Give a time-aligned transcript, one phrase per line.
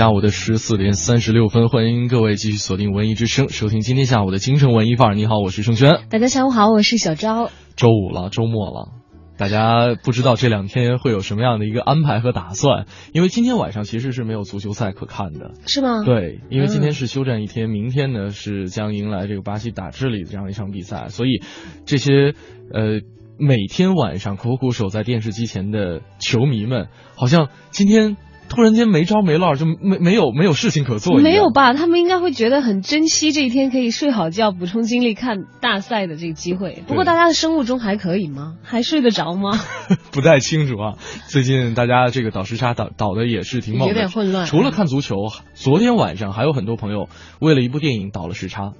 [0.00, 5.14] 下午的十四点三十六分，欢迎各位继续锁定文艺之声，收听今天下午的京城文艺范儿。
[5.14, 6.06] 你好，我是盛轩。
[6.08, 7.50] 大家下午好，我是小昭。
[7.76, 8.88] 周五了，周末了，
[9.36, 12.86] 大家不知道这两天会有什么样的一个安排和打算？
[13.12, 16.02] 因为今天晚上其实是没有足球赛可看的，是吗？
[16.02, 21.42] 对，因为今天是休战一天，明天呢是将迎来这个巴西打智利的这样一场比赛，所以
[21.84, 22.32] 这些
[22.72, 23.02] 呃
[23.38, 28.16] 每天晚上苦苦守在电视机前的球迷们，好像今天。
[28.50, 31.16] 突然间没招没落，就没没有没有事情可做。
[31.18, 31.72] 没有吧？
[31.72, 36.82] 他们应该会觉得很珍惜这一天可以睡好觉、补充精力看大赛的这个机会。
[36.88, 38.56] 不过大家的生物钟还可以吗？
[38.62, 39.52] 还睡得着吗？
[40.10, 40.98] 不太清楚啊。
[41.28, 44.46] 最近大家这个倒时差倒倒的也是挺猛，有点混乱。
[44.46, 45.14] 除了看足球，
[45.54, 47.08] 昨天晚上还有很多朋友
[47.40, 48.72] 为了一部电影倒了时差。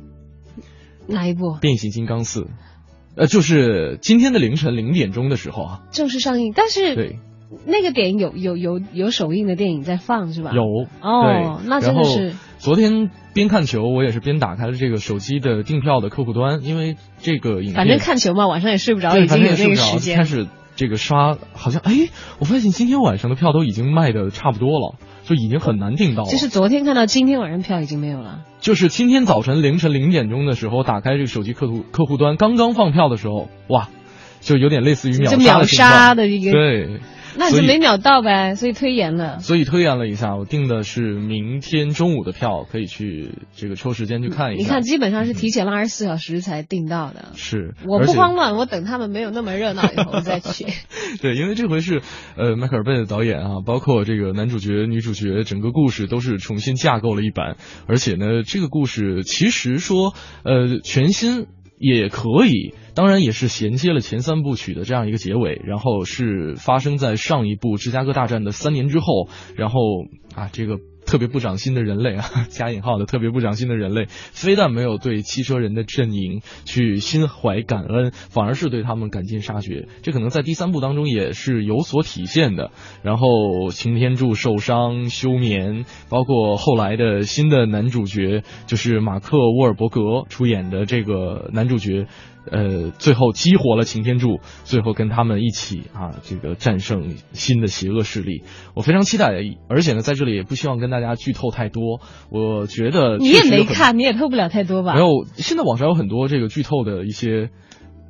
[1.07, 1.57] 哪一部？
[1.61, 2.49] 变形金刚四。
[3.17, 6.53] 呃，就是今天的凌晨零点钟的时候啊，正式上映。
[6.57, 7.19] 但是对。
[7.67, 10.53] 那个点有有有有首映的电影在放是吧？
[10.55, 10.63] 有
[11.01, 12.35] 哦，那真的是。
[12.59, 20.19] 昨天边看球，我也是边打开了这个手机的订票的客户端，因为这个影反正看球嘛，晚上也睡不着，已经有那个时间。
[20.19, 26.29] 开始这个刷，好像哎，我发现今天晚上的票都已经卖的差不多了，就已经很难订到了。
[26.31, 28.45] 就是昨天看到今天晚上票已经没有了。
[28.61, 33.89] 就是今天早晨凌晨零点钟的时候，打开这个手机客户客户端，刚刚放票的时候，哇，
[34.41, 37.01] 就有点类似于秒杀的一个对。
[37.37, 39.39] 那就没秒到呗，所以推延了。
[39.41, 44.63] 所以推延了一下，我订的是明天中午的票，可以去这个抽时间去看一下。
[44.63, 47.31] 你看，基本上是提前了二十四小时才订到的。
[47.35, 50.67] 是，我不慌乱，我等他们没有那么热闹以后我再去。
[51.21, 52.03] 对，因为这回是
[52.37, 60.15] 呃迈克尔贝的导演啊，包括这个男主角、女主角，整个故事都是重新架构了一版，而且呢，这个故事其实说
[60.45, 61.47] 呃全新
[61.81, 62.75] 也可以。
[62.95, 69.81] 当然也是衔接了前三部曲的这样一个结尾，然后是发生在上一部芝加哥大战的三年之后，然后
[70.37, 70.77] 啊这个。
[71.11, 79.89] 特别不长心的人类啊， 加引号的特别不长心的人类，非但没有对汽车人的阵营去心怀感恩，反而是对他们赶尽杀绝。
[80.03, 82.71] 这可能在第三部当中也是有所体现的。
[83.03, 92.07] 然后擎天柱受伤休眠，包括后来的新的男主角，就是马克沃尔伯格出演的这个男主角。
[92.51, 98.43] 呃，最后激活了擎天柱，最后跟他们一起啊，这个战胜新的邪恶势力。
[98.75, 99.27] 我非常期待，
[99.69, 102.01] 而且呢，在这里也不希望跟大家剧透太多。
[102.31, 104.95] 我觉得你也没看，你也透不了太多吧？
[104.95, 107.51] 没有，现在网上有很多这个剧透的一些。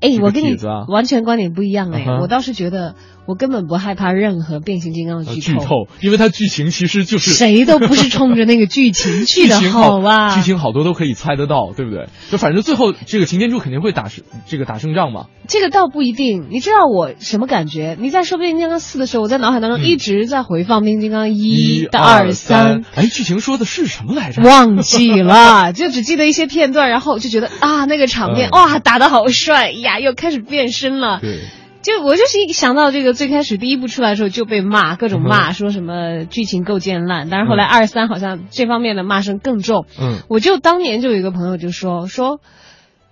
[0.01, 0.57] 哎，我跟你
[0.89, 2.95] 完全观点不一样哎，我倒是觉得
[3.27, 10.35] 我根本不害怕任何变形金刚的剧透，因为它剧情其实就是谁都不是冲着那个剧情去的， 好吧？
[10.35, 12.09] 剧情好多都可以猜得到，对不对？
[12.31, 15.27] 就反正最后这个擎天柱肯定会打胜，这个打胜仗嘛。
[15.47, 17.97] 这个倒不一定，你知道我什么感觉？
[18.01, 22.83] 你在说变形金刚四的时候，我在脑海当中一直在回放变形金刚一、二、三。
[22.95, 24.43] 哎，剧情说的是什么来着？
[24.43, 30.71] 忘记了， 就只记得一些片段，然后就觉得啊，那个场面哇，打得好帅呀，又开始变。
[30.71, 31.41] 身了，对，
[31.83, 39.87] 就我就是一想到这个最开始第一部出来的时候就被骂，各种骂，说什么剧情构建烂，但是后来二三好像这方面的骂声更重。
[40.01, 42.39] 嗯，我就当年就有一个朋友就说说，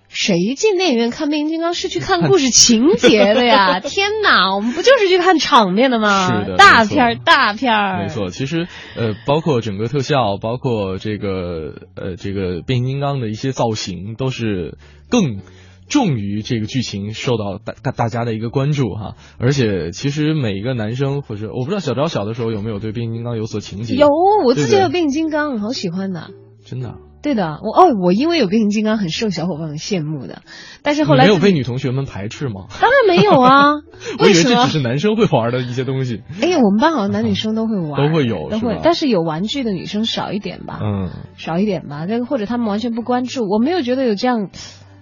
[0.07, 3.81] 谁进电影院看变形金刚是去看故事情节的呀？
[3.83, 6.27] 天哪，我们不就是去看场面的吗？
[6.45, 8.03] 是的，大片儿大片儿。
[8.03, 14.77] 没错，其实呃，包括整个特效，包括这个呃这个变形金刚的一些造型，都是
[15.09, 15.41] 更。
[15.89, 23.95] 重于这个剧情受到大大大家的一个关注哈，而且其实每一个男生或者我不知道小昭小的时候有没有对变形金刚有所情节？
[23.95, 24.07] 有，
[24.45, 26.29] 我自己有变形金刚，好喜欢的。
[26.63, 26.95] 真的？
[27.21, 30.41] 对的，我哦，我因为有变形金刚很受小伙伴们羡慕的，
[30.83, 32.67] 但是后来没有被女同学们排斥吗？
[32.79, 33.73] 当然没有啊，
[34.19, 36.21] 我以为这只是男生会玩的一些东西。
[36.41, 40.79] 哎呀，我们班好像男女生都会玩，都会有，都会，但是有玩具的女生少一点吧？
[40.81, 44.49] 嗯，少一点吧，这个或者他们完全不关注，我没有觉得有这样。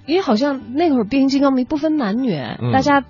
[0.08, 2.32] 因为好像那会儿变形金刚迷不分男女，
[2.74, 3.04] 大家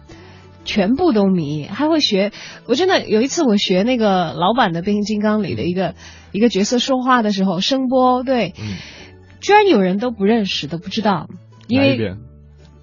[0.65, 2.31] 全部都迷，还会学。
[2.65, 5.93] 我真的有一次我学那个老版的变形金刚里的一个
[6.31, 8.53] 一个角色说话的时候，声波对，
[9.39, 11.29] 居然有人都不认识都不知道，
[11.67, 12.17] 因为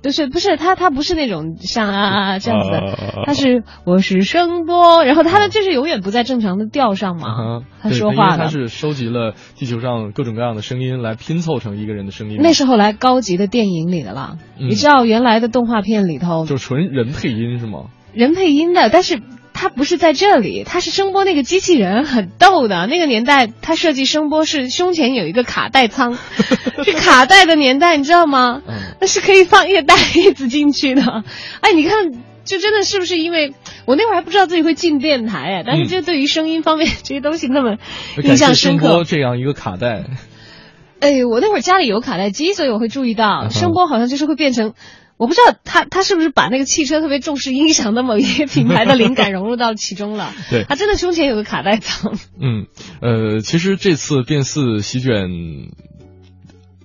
[0.04, 12.38] 就是不是他他不是那种像啊这样子的，他是我是声波，然后他的就是永远不在正常的调上嘛，他说话他是收集了地球上各种各样的声音来拼凑成一个人的声音。
[12.38, 17.84] 那是后来高级的电影里的了，你知道原来的动画片里头就纯人配音是吗？
[18.12, 19.22] 人配音的，但是。
[19.54, 22.86] 他不是在这里，它是声波那个机器人，很逗的。
[22.86, 26.18] 那个年代，它设计声波是胸前有一个卡带仓，
[26.84, 28.60] 是卡带的年代，你知道吗？
[29.00, 31.24] 那是可以放一袋叶子进去的。
[31.60, 32.12] 哎，你看，
[32.44, 33.54] 就真的是不是因为
[33.86, 37.76] 我那会儿还不知道自己会进电台，但是就对于声音方面这些东西那么
[38.22, 39.04] 印象深刻。
[39.04, 40.04] 这样一个卡带，
[41.00, 44.74] 哎，我那会儿家里有卡带机，所以我会注意到声波好像就是会变成。
[45.16, 50.32] 我不知道他他是不是把那个汽车特别重视音响的某一些品牌的灵感融入到其中了？
[50.50, 52.18] 对，他真的胸前有个卡带仓。
[52.40, 52.66] 嗯，
[53.00, 55.28] 呃，其实这次变四席卷，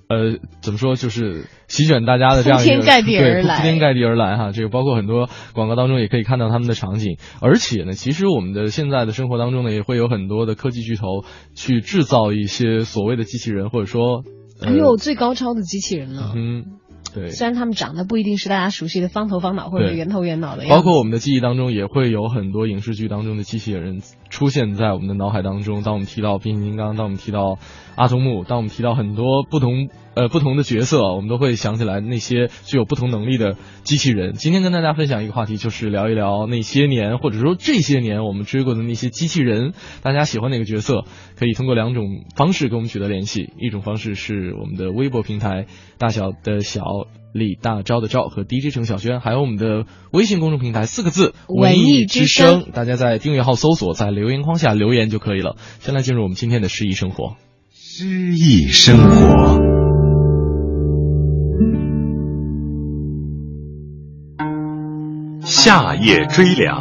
[0.07, 4.51] 呃，怎么说就是席卷大家的这样一个铺天盖地而来，铺天盖地而来哈。
[4.51, 14.23] 这个包括很多广告当中也可以看到他们的场景，而且呢，其实我们的现在的生活当中呢，也会有很多的科技巨头去制造一些所谓的机器人，或者说，
[14.61, 16.31] 哎呦最高超的机器人了。
[16.35, 16.78] 嗯。
[17.13, 25.81] 对，虽然他们长得不一定是大家熟悉的方头方脑或者圆头圆脑的，包括我们的记忆当中也会有很多影视剧当中的机器人出现在我们的脑海当中。
[25.83, 27.57] 当我们提到变形金刚，当我们提到
[27.95, 34.33] 阿童木，当我们提到很多不同呃不同的角色，我们都会想起来那些具有不同能力的机器人。
[34.33, 41.03] 今天跟大家分享一个话题，就是聊一聊那些年或者说这些年我们追过的那些机器人，大家喜欢哪个角色？
[41.37, 45.65] 可以通过两种方式跟我们取得联系，一种方式是我们的微博平台
[45.97, 46.81] 大小的小。
[47.31, 55.55] 李大钊的钊和 DJ 程小轩，还有我们的微信公众平台四个字文艺之声，大家在订阅号搜索，在留言框下留言就可以了。
[55.79, 57.35] 先来进入我们今天的诗意生活。
[58.01, 59.59] 诗意生活。
[65.41, 66.79] 夏夜追凉，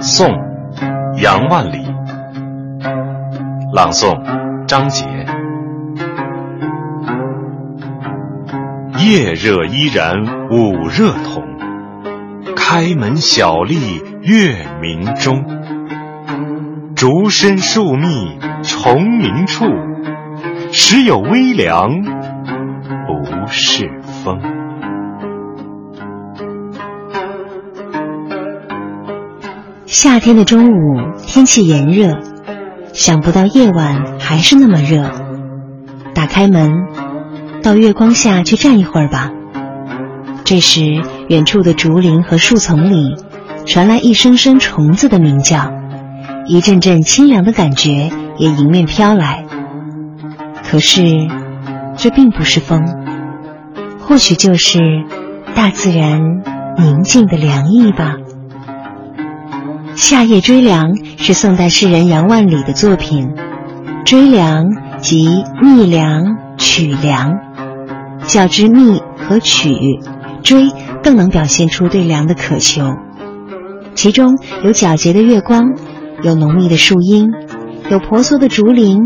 [0.00, 0.26] 宋，
[1.22, 1.78] 杨万里。
[3.72, 5.06] 朗诵，张杰。
[8.98, 10.16] 夜热依然
[10.50, 11.44] 午热同，
[12.56, 15.44] 开门小立月明中。
[16.96, 19.64] 竹深树密虫鸣处，
[20.80, 21.90] 时有微凉
[23.04, 23.90] 不是
[24.22, 24.40] 风。
[29.86, 30.76] 夏天的中午，
[31.26, 32.16] 天气炎热，
[32.92, 35.10] 想不到夜晚还是那么热。
[36.14, 36.70] 打开门。
[37.60, 39.32] 到月光下去站一会儿吧。
[40.44, 43.16] 这时，远处的竹林和树丛里
[43.66, 45.72] 传来一声声虫子的鸣叫，
[46.46, 49.44] 一阵阵清凉的感觉也迎面飘来。
[50.70, 51.02] 可是，
[51.96, 52.82] 这并不是风，
[54.00, 54.78] 或许就是
[55.54, 56.20] 大自然
[56.76, 58.16] 宁静的凉意吧。
[59.96, 63.34] 《夏夜追凉》是宋代诗人杨万里的作品，
[64.04, 64.66] 追凉
[64.98, 67.32] 即觅凉、取凉。
[68.26, 69.74] 较之觅和取，
[70.42, 70.70] 追
[71.02, 72.94] 更能表现出对凉的渴求。
[73.94, 75.64] 其中有皎洁的月光，
[76.22, 77.30] 有浓密的树荫，
[77.90, 78.98] 有婆娑的竹林，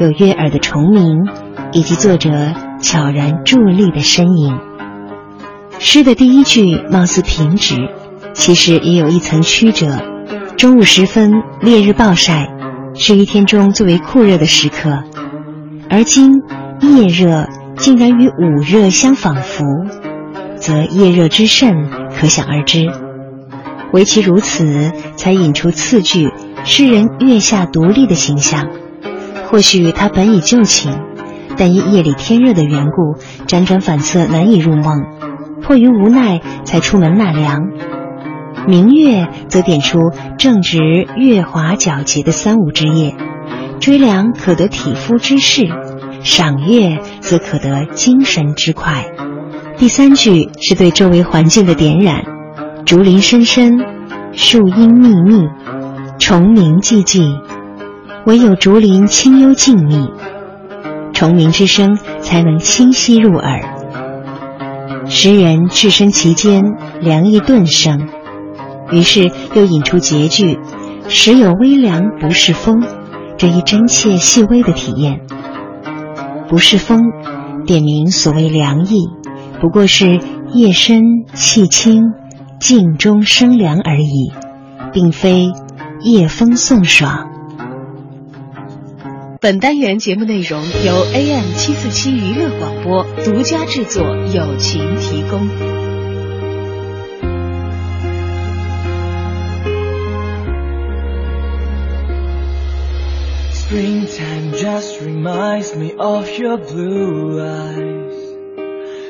[0.00, 1.28] 有悦耳的虫鸣，
[1.72, 2.30] 以及作者
[2.80, 4.58] 悄然伫立的身影。
[5.78, 7.76] 诗的第一句貌似平直，
[8.32, 10.02] 其实也有一层曲折。
[10.56, 12.48] 中午时分，烈日暴晒，
[12.94, 15.02] 是一天中最为酷热的时刻，
[15.90, 16.32] 而今
[16.80, 17.46] 夜热。
[17.76, 19.64] 竟然与午热相仿佛，
[20.56, 22.90] 则夜热之甚可想而知。
[23.94, 26.30] 唯其如此，才引出次句
[26.62, 28.68] 诗人月下独立的形象。
[29.50, 30.92] 或许他本已就寝，
[31.56, 35.00] 但因夜里天热的缘故，辗转反侧难以入梦，
[35.60, 37.62] 迫于无奈才出门纳凉。
[38.68, 39.98] 明月则点出
[40.38, 40.78] 正值
[41.16, 43.16] 月华皎洁的三五之夜，
[43.80, 45.66] 追凉可得体肤之事。
[46.22, 49.06] 赏月则可得精神之快。
[49.78, 52.22] 第三句是对周围环境的点染：
[52.84, 53.78] 竹林深深，
[54.32, 55.48] 树荫密密，
[56.18, 57.40] 虫鸣寂寂，
[58.26, 60.10] 唯有竹林清幽静谧，
[61.14, 63.60] 虫鸣之声才能清晰入耳。
[65.06, 66.62] 诗人置身其间，
[67.00, 68.08] 凉意顿生，
[68.92, 70.58] 于是又引出结句
[71.08, 72.84] ：“时有微凉不是风”，
[73.38, 75.20] 这一真切细微的体验。
[76.48, 77.00] 不是风，
[77.66, 79.08] 点明所谓凉意，
[79.60, 80.20] 不过是
[80.52, 81.00] 夜深
[81.32, 82.02] 气清，
[82.60, 84.30] 静中生凉而已，
[84.92, 85.50] 并非
[86.02, 87.28] 夜风送爽。
[89.40, 95.48] 本单元节目内容由 AM 七四七娱乐广播独家制作，友情提供。
[103.50, 108.12] Springtime just reminds me of your blue eyes,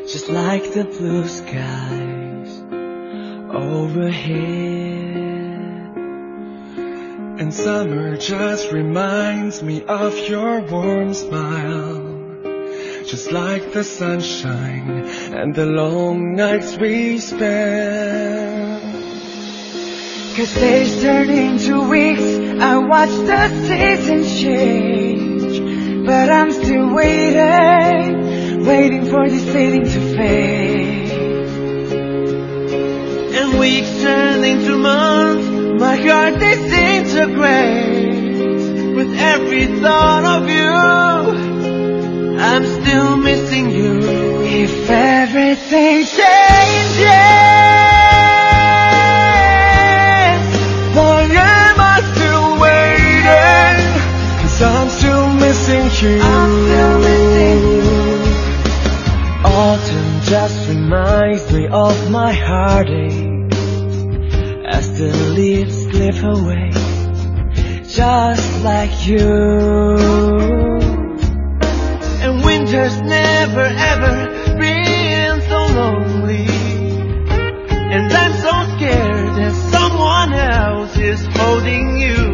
[0.06, 2.62] just like the blue skies
[3.52, 5.09] overhead.
[7.40, 12.42] And summer just reminds me of your warm smile.
[13.06, 18.82] Just like the sunshine and the long nights we spend.
[20.36, 26.04] Cause days turn into weeks, I watch the seasons change.
[26.04, 31.10] But I'm still waiting, waiting for this feeling to fade.
[33.32, 36.38] And weeks turn into months, my heart
[37.10, 42.38] disintegrates with every thought of you.
[42.38, 44.00] I'm still missing you.
[44.42, 46.20] If everything changes,
[50.94, 53.78] why am I still waiting?
[54.42, 56.20] Cause I'm still missing you.
[56.22, 57.80] I'm still missing you.
[59.44, 63.30] Autumn just reminds me of my heartache
[64.66, 66.70] as the leaves slip away,
[68.00, 69.18] just like you.
[72.22, 74.14] And winter's never ever
[74.58, 76.46] been so lonely.
[77.94, 82.24] And I'm so scared that someone else is holding you.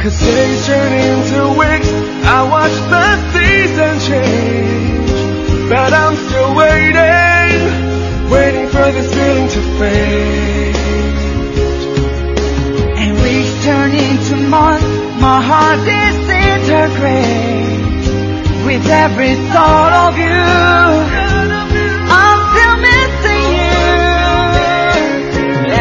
[0.00, 1.90] Cause days turn into weeks,
[2.36, 5.68] I watch the season change.
[5.68, 7.62] But I'm still waiting
[8.30, 10.49] waiting for this feeling to fade.
[14.60, 14.86] Months,
[15.26, 18.06] my heart disintegrates
[18.66, 20.42] with every thought of you.
[22.20, 23.78] I'm still missing you,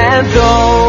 [0.08, 0.89] and though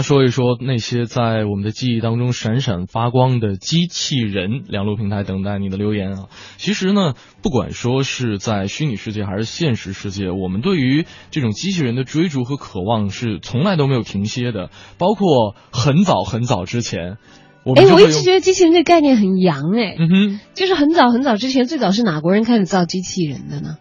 [0.00, 6.28] 家说一说那些在我们的记忆当中闪闪发光的机器人，两路平台等待你的留言啊。
[6.56, 14.70] 其实呢，不管说是在虚拟世界还是现实世界，我们对于这种机器人的追逐和渴望是从来都没有停歇的。
[14.96, 17.18] 包括很早很早之前，
[17.64, 23.76] 哎，我一直觉得机器人这概念很洋哎，嗯哼，就是很早很早之前，最早是哪国人开始造机器人的呢？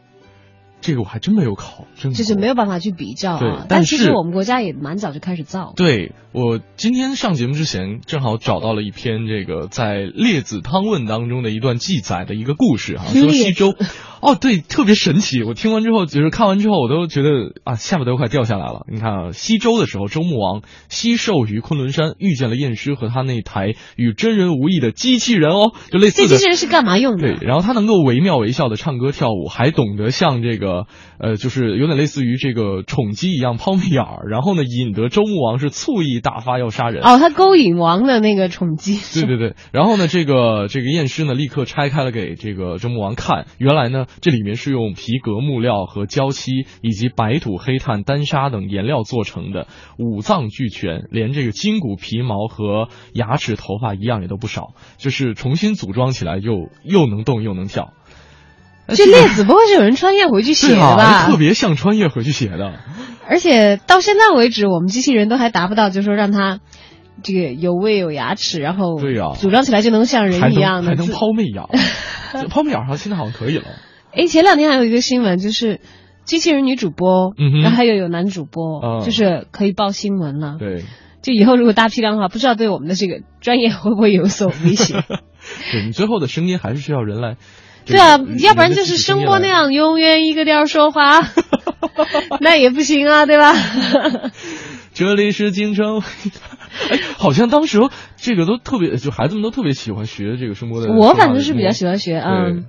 [0.82, 3.66] 这个我还真没有考证过，就是没有办法去比较啊。
[3.68, 5.74] 但是其实我们国家也蛮早就开始造。
[5.76, 13.76] 对我今天上节目之前，正好找到了一篇这个在《列子汤问》当中的一段记载的一个故事啊， 说西周
[14.22, 15.44] 哦，对，特别神奇。
[15.44, 17.30] 我听完之后，就是看完之后，我都觉得
[17.64, 18.86] 啊，下巴都快掉下来了。
[18.92, 26.28] 你看啊，西周的时候，周穆王西狩于昆仑山，遇见了验尸和他那台与真人无异的机器人哦，就类似的。
[26.28, 27.38] 这机器人是干嘛用的？
[27.38, 30.86] 对，然后他能够惟妙惟肖的唱歌跳舞，还懂得像这个
[31.18, 37.04] 呃，就是有点类似于这个宠姬一样抛媚眼儿，然后呢，引得周穆王是醋意大发要杀人。
[37.04, 39.00] 哦，他勾引王的那个宠姬。
[39.14, 44.08] 对对对，然后呢，这个这个验尸呢，立刻拆开了给这个周穆王看，原来呢。
[44.22, 57.94] 这里面是用皮革、木料和胶漆，以及白土、黑炭、丹砂等颜料做成的，五脏俱全，连这个筋骨、皮毛和牙齿、头发一样也都不少，就是重新组装起来又又能动又能跳。
[58.88, 61.28] 这列子不会是有人穿越回去写的吧？
[61.28, 62.80] 特别像穿越回去写的。
[63.28, 66.60] 而且到现在为止，我们机器人都还达不到，就是说让它
[67.22, 71.64] 这个有胃有牙齿，然后对呀，组装起来就能像人一样的，还能抛媚眼，
[72.50, 73.66] 抛媚眼好像现在好像可以了。
[74.14, 75.80] 哎，前两天还有一个新闻，就是
[76.26, 80.58] 机器人女主播，然后还有有男主播，就是可以报新闻了。
[80.60, 80.84] 对，
[81.22, 84.94] 就以后如果大批量的话，不知道对我们的这个专业会不会有所威胁？
[85.72, 87.38] 对你最后的声音还是需要人来。
[87.86, 91.22] 对啊，要不然就是声波那样永远一个调说话，
[92.42, 93.54] 那也不行啊，对吧？
[94.94, 96.02] 这里是京城。
[96.90, 97.80] 哎，好像当时
[98.18, 100.92] 这个都特别，就孩子们都特别喜欢学这个声波的。
[100.94, 102.66] 我反正是比较喜欢学，嗯。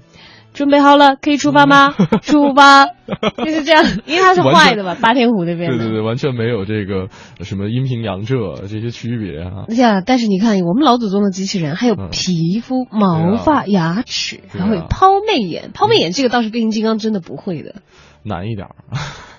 [0.53, 1.95] 准备好了，可以出发吗？
[2.23, 2.87] 出发，
[3.39, 4.97] 就是这样，因为它是坏的吧？
[5.01, 5.71] 八天湖那边。
[5.71, 7.09] 对对对，完全没有这个
[7.41, 9.65] 什么阴平阳仄这些区别啊。
[9.69, 15.71] 呀，但是你看，我们老祖宗的机器人还有皮肤、毛发、牙齿，还会抛媚眼。
[15.73, 17.77] 抛媚眼这个倒是变形金刚真的不会的。
[18.23, 18.69] 难一点。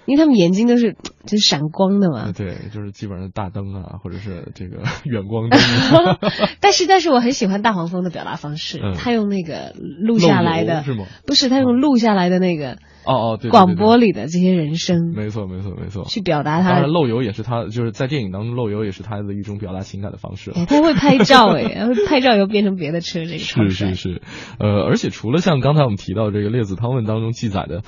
[0.05, 5.59] 因为他们眼睛都是 就是闪光的嘛，对，就是基本上大灯啊，或者是这个 远光灯。
[6.59, 11.05] 但是，但是我很喜欢大黄蜂的表达方式，他用那个录下来的，是吗？
[11.27, 16.69] 不是，他用录下来的那个哦哦，对，广播里的这些人声，没错没错没错，去表达他。
[16.71, 20.51] 当然，漏油也是他，就是在电影当中漏油也是他的一种表达情感的方式。
[20.55, 21.63] 哎，他会拍照哎，
[22.09, 24.21] 拍照又变成别的车，这个是是是，
[24.59, 27.83] 呃，而且除了像刚才我们提到这个《列子汤问》当中记载的，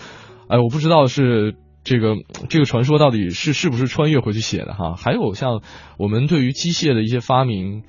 [0.47, 1.55] 哎，我不知道是。
[1.83, 2.15] 这个
[2.49, 4.95] 这个传说到底是是不是穿越回去写的哈？
[4.95, 5.61] 还有像
[5.97, 7.83] 我们对于机械的一些发明，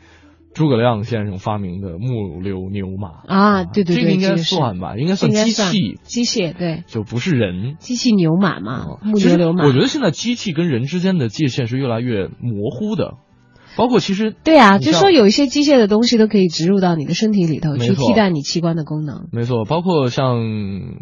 [0.52, 9.64] 诸葛亮先生发明的木牛牛马啊，对对对，这个应该算吧，应该算机器，机械对，就不是人，机器牛马嘛，木牛牛马。
[9.64, 13.14] 我觉得现在机器跟人之间的界限是越来越模糊的，
[13.76, 20.40] 包括其实对啊，就说有一些机械的东西都可以植入到你的身体里头去替代你器官的功能，没错，包括像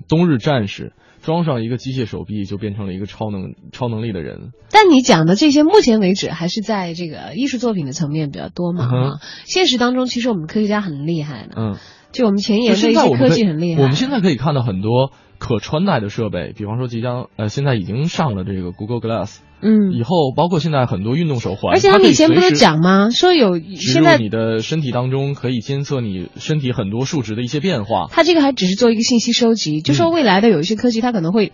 [0.08, 0.92] 冬日战士。
[1.22, 4.50] 装上一个机械手臂，就变成了一个超能超能力的人。
[4.70, 8.84] 但你讲的这些，目前为止还是在这个艺术作品的层面比较多嘛？
[8.84, 11.54] 啊，现实当中其实我们科学家很厉害的。
[11.56, 11.76] 嗯，
[12.10, 13.82] 就我们前沿的一些科技很厉害。
[13.82, 19.38] 我们现在可以看到很多可穿戴的设备，比方说即将呃，现在已经上了这个 Google Glass。
[19.60, 23.10] 嗯，以后包括现在很多运动手环，而且他们以前不是讲吗？
[23.10, 28.06] 说有现在你的身体当中可以监测你身体很多数值的一些变化。
[28.12, 31.52] 它这个还只是做一个信息收集，就说未来的有一些科技，它可能会，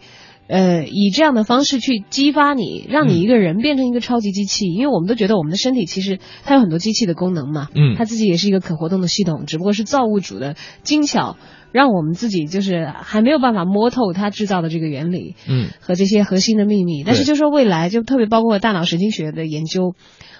[0.48, 4.66] 呃，以这样的方式去激发你，让你一个人变成一个超级机器。
[4.66, 11.36] 因为我们都觉得我们的身体其实它有很多机器的功能嘛，嗯，它自己也是一个可活动的系统，只不过是造物主的精巧。
[11.72, 17.04] 让我们自己就是还没有办法摸透它制造的这个原理，嗯，和这些核心的秘密。
[17.04, 19.94] 但是就说未来，就特别包括大脑神经学的研究，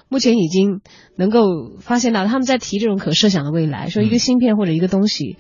[0.09, 0.81] 目前已经
[1.17, 5.37] 能够发现到他们在提这种可设想的未来，说一个芯片或者一个东西。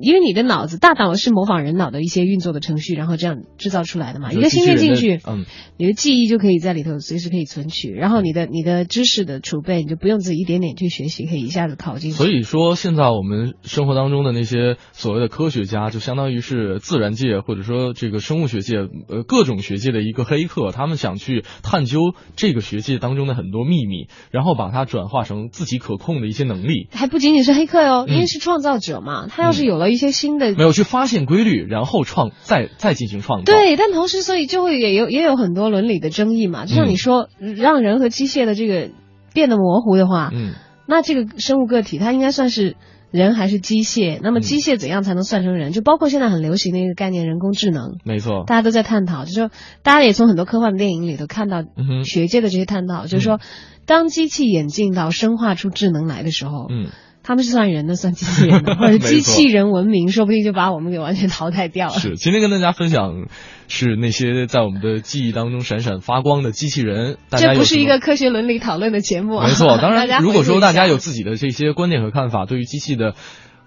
[0.00, 4.32] 因为你的脑子大脑是模仿人脑的一些运作的程序，然后这样制造出来的嘛。
[4.32, 5.44] 一个芯片进去，嗯，
[5.76, 12.16] 你的记忆就可以在里头随时可以存取，然后你的你的知识的储备，你就不用自己一点点去学习，可以一下子考进去。
[12.16, 21.98] 所以说，现在我们生活当中的那些所谓的科学家，就相当于是自然界或者说这个生物学界呃各种学界的一个黑客，他们想去探究
[22.36, 26.88] 这个学界当中的很多秘密，然后把它转化成自己可控的一些能力。
[26.92, 29.71] 还不仅仅是黑客哟，因为是创造者嘛，他要是有。
[29.72, 33.52] 有了一些新的，没有去发现规律，然后创再再进行创造。
[33.52, 36.66] 对，但同时，所以就会也有也有很多伦理的争议嘛。
[36.66, 38.90] 就像你说，让人和机械的这个
[39.32, 40.52] 变得模糊的话，嗯，
[40.86, 42.76] 那这个生物个体它应该算是
[43.10, 44.20] 人还是机械？
[44.22, 45.72] 那么机械怎样才能算成人？
[45.72, 47.96] 就包括现在很流行的一个概念——人工智能。
[48.04, 49.50] 没错，大家都在探讨，就是说，
[49.82, 51.62] 大家也从很多科幻电影里头看到
[52.04, 53.40] 学界的这些探讨，就是说，
[53.86, 56.88] 当机器演进到生化出智能来的时候，嗯。
[57.22, 61.94] 他们是算人的，算机器人的，或者机器人文明，说不定就把我们给完全淘汰掉了。
[61.94, 63.26] 是，今天跟大家分享
[63.68, 67.18] 是那些在我们的记忆当中闪闪发光的机器人。
[67.30, 69.40] 这不是一个科学伦理讨论的节目。
[69.40, 73.14] 没错， 当然，如果说大家有自己的这些观点和看法，对于机器的。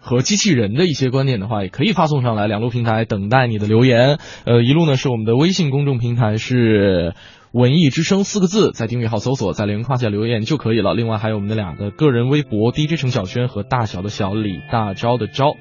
[0.07, 4.19] 和机器人的一些观点的话，也可以发送上来，两路平台等待你的留言。
[4.45, 7.15] 呃，一路呢是我们的微信公众平台是
[7.55, 10.93] “文艺之声”四个字，在订阅号搜索，在留言框下留言就可以了。
[10.93, 15.55] 另外还有我们的两个个人微博：DJ 程小轩和大小的小李大招的招。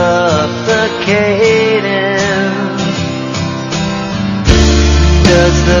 [0.00, 2.82] up the cadence?
[5.28, 5.80] Does the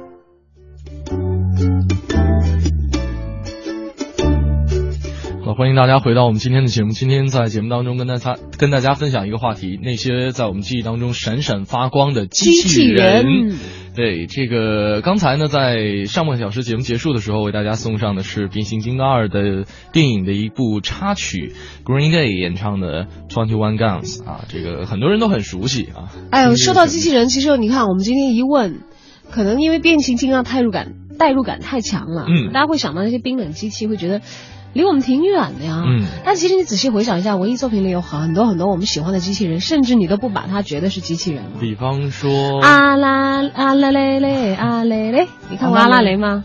[5.51, 6.91] 好，欢迎大家回到我们今天的节目。
[6.91, 13.25] 今天在节目当中跟大家跟大家分享一个话题，那些在我们记忆当中闪闪发光的机器人。
[13.25, 13.59] 机器人
[13.93, 21.51] 对，这个刚才呢，在上半小时节目结束的时候，为大家送上的是《变形金刚二》的电影的一部插曲
[21.83, 26.07] ，Green Day 演唱的《Twenty One Guns》啊，这个很多人都很熟悉啊。
[26.31, 28.83] 哎呦，说到机器人，其实你看，我们今天一问，
[29.29, 34.21] 可能因为变形金刚代入感代入感太强了，嗯大家会想到那些冰冷机器，会觉得
[34.73, 35.83] 离我们挺远的呀。
[35.85, 41.51] 嗯但其实你仔细回想一下，文艺作品里有很多很多我们喜欢的机器人，甚至你都不把它觉得是机器人了。
[41.59, 46.43] 比方说，阿拉阿拉蕾蕾阿蕾蕾，你看过阿拉蕾吗？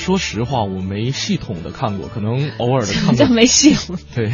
[0.00, 3.26] 说实话，我没系统的看过，可能偶尔的看过。
[3.34, 3.96] 没系统？
[4.16, 4.32] 对，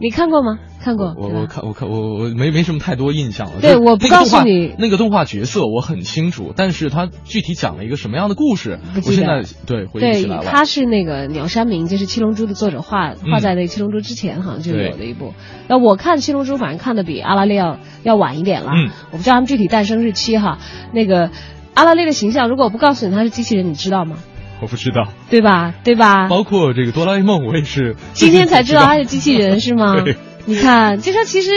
[0.00, 0.58] 你看过吗？
[0.82, 1.14] 看过。
[1.18, 3.60] 我我看我看我我没没什么太多印象了。
[3.60, 10.44] 对我不告诉你那个动画角色我很清楚，但是他具体讲了一个什么样的故事，我现在对回忆起来，了。
[10.44, 15.32] 他是那个鸟山明，就是《七龙珠》的作者画嗯画在那《七龙珠》之前，好像就有的一部。
[15.66, 18.70] 那我看《七龙珠》，反正看的比阿拉蕾要要晚一点了。
[18.72, 20.58] 嗯我不知道他们具体诞生日期哈。
[20.92, 21.30] 那个
[21.74, 24.18] 阿拉蕾的形象，如果我不告诉你他是机器人，你知道吗？
[24.60, 25.74] 我不知道，对吧？
[25.84, 26.28] 对吧？
[26.28, 30.16] 包括这个哆啦 A 梦，我也是今天才知道他是机器人是吗 对？
[30.46, 31.50] 你看，就说其实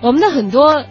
[0.00, 0.84] 我们的很多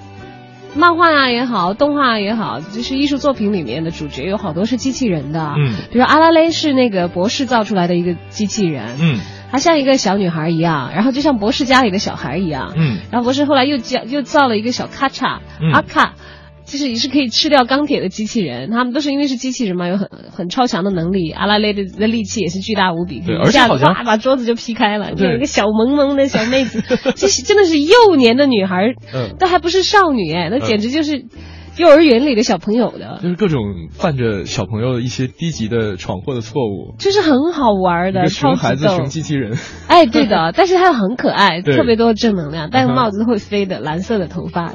[0.75, 5.53] 漫画啊也好，动画也好，就是艺术作品里面的主角有好多是机器人的。
[5.57, 8.95] 嗯，比如阿拉蕾是那个博士造出来的一个机器人。
[8.99, 9.19] 嗯，
[9.51, 12.73] 她像一个小女孩一样，然后就像博士家里的小孩一样。
[12.75, 16.13] 嗯，然后博士后来又造又造了一个小咔嚓、嗯阿卡。
[16.65, 21.31] 就是也是可以吃掉钢铁的机器人，他们都是因为是机器人嘛，有很很超强的能力。
[21.31, 26.81] 阿拉蕾的的力气也是巨大无比，对一下子而且好像把桌子就劈开了，就有一个小萌萌的小妹子，
[27.15, 31.25] 这是真的是幼年的女孩，嗯都还不是少女哎，那简直就是
[31.75, 36.95] 幼儿园里的小朋友的，就是各种犯着小朋友一些低级的闯祸的错误。
[36.99, 39.05] 就是很好玩的，熊超孩子，熊。
[39.05, 39.57] 机器人。
[39.87, 44.71] 哎，对的， 但是它又很可爱，特别多的正能量，戴个帽子会飞的，蓝色的头发，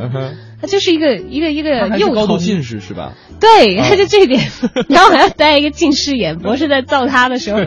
[0.61, 2.38] 它就是一个一个一个幼高度。
[2.38, 3.12] 近视是吧？
[3.40, 4.40] 对，啊他就这一点，
[4.88, 6.38] 然后还要戴一个近视眼。
[6.38, 7.61] 博士在造他的时候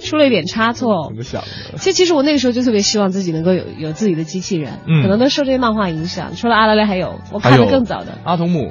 [0.00, 1.16] 出了一点差错怎。
[1.16, 1.78] 么想的？
[1.78, 6.34] 其实，其实我那个时候就特别希望自己能够有有自己的机器人，嗯可能都受这些漫画影响。
[6.36, 8.70] 除了阿拉蕾，还有我看的更早的阿童木，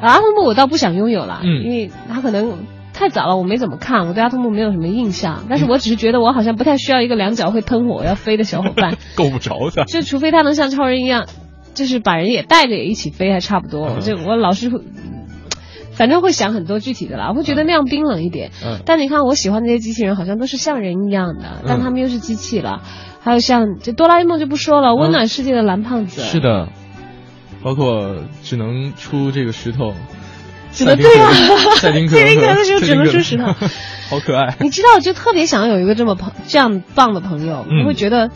[0.00, 2.64] 阿童木，我倒不想拥有了，嗯因为他可能
[2.94, 5.40] 太早了，我没怎么看，我对阿童木没有什么印象。
[5.42, 9.84] 嗯但是我只是觉得我好像不太需要一个两脚会喷火要飞的小伙伴， 够不着的。
[9.84, 11.26] 就除非他能像超人一样，
[11.74, 13.88] 就是把人也带着也一起飞，还差不多。
[13.88, 14.80] 嗯就我老是会。
[15.92, 18.50] 反正会想很多具体的啦，我会觉得那样冰冷一点。
[18.64, 22.82] 嗯但你看，我喜欢的这些机器人好像都是像人一样的，但他们又是机器了。
[23.20, 26.20] 还有像这哆啦 A 梦就不说了，温暖世界的蓝胖子。
[26.20, 26.68] 嗯是的，
[27.62, 29.94] 包括只能出这个石头，
[30.72, 31.30] 只能对啊，
[31.76, 33.44] 赛丁克， 赛丁克的时候只能出石头，
[34.10, 34.56] 好可爱。
[34.58, 38.30] 你知道，就特别想有一个这么朋这样棒的朋友，嗯会觉得。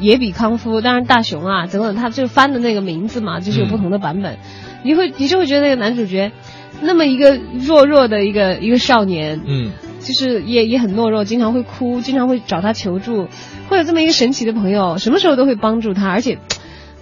[0.00, 4.38] 野比康夫，当然大雄啊，等等，他就翻的那个名字嘛，就是有不同的版本，
[4.84, 6.32] 你会你就会觉得那个男主角，
[6.80, 13.28] 那么一个弱弱的一个一个少年，嗯，就是也也很懦弱，经常会哭，经常会找他求助，
[13.68, 16.38] 会有这么一个神奇的朋友，什么时候都会帮助他，而且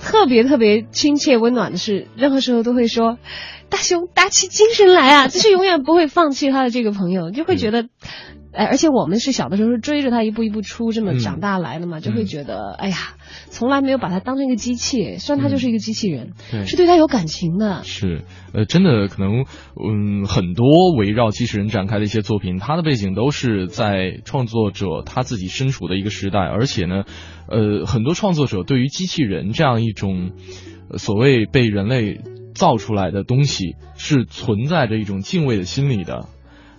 [0.00, 3.18] 特别特别亲切温暖的是，任何时候都会说
[3.70, 7.86] ：“大雄，打起精神来啊！”就是永远不会放弃他的这个朋友，就会觉得。
[8.52, 12.96] 哎，而且我们是小的时候是追着他一步一步出，这么长大来的嘛，就会觉得，哎呀，
[13.48, 16.66] 从来没有把他当成一个机器，虽然他就是一个机器人，对。
[16.66, 17.82] 是对他有感情的。
[17.84, 19.44] 是，呃，真的可能，
[19.76, 27.04] 嗯，很多围绕机器人展开的一些作品，它的背景都是在创作者他自己身处的一个时代，而且呢，
[27.48, 30.32] 呃，很多创作者对于机器人这样一种、
[30.88, 32.20] 呃所谓被人类
[32.52, 36.26] 造出来的东西，是存在着一种敬畏的心理的，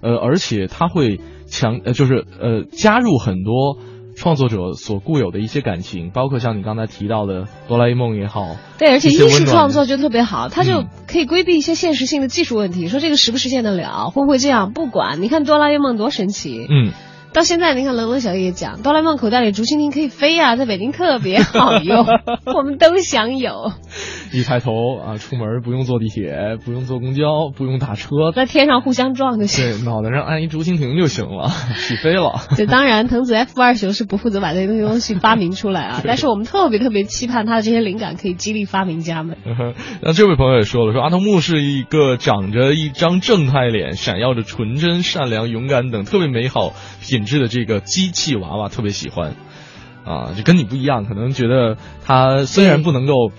[0.01, 3.77] 呃，而且他会强，呃，就是呃，加入很多。
[4.13, 15.21] 创作者所固有的一些感情，包括像你刚才提到的哆啦 A 梦也好，对，而且艺术创作就特别好，他就嗯可以规避一些现实性的技术问题，说这个实不实现得了，会不会这样，不管。
[15.23, 16.91] 你看哆啦 A 梦多神奇，嗯，
[17.33, 22.05] 到现在你看冷冷小叶也讲，哆啦 A 梦口袋里竹蜻蜓可以飞啊、在北京特别好用，
[22.53, 23.71] 我们都想有，
[24.31, 29.79] 一抬头啊，出门不用坐地铁，不用坐公交，不用打车，在天上互相撞就行。
[29.79, 32.39] 对，脑袋上按一竹蜻蜓就行了，起飞了。
[32.55, 39.37] 对当然，藤子 F 二雄是不负责把这些东西发明出来啊，但是我们特别特别期盼他的这些灵感可以激励发明家们。
[40.01, 49.33] 那这位朋友也说了，说阿童木是一个长着一张正太脸、闪耀着纯真、善良、勇敢等特别美好品质的这个机器娃娃，特别喜欢。
[50.03, 53.31] 啊，就跟你不一样，可能觉得他虽然不能够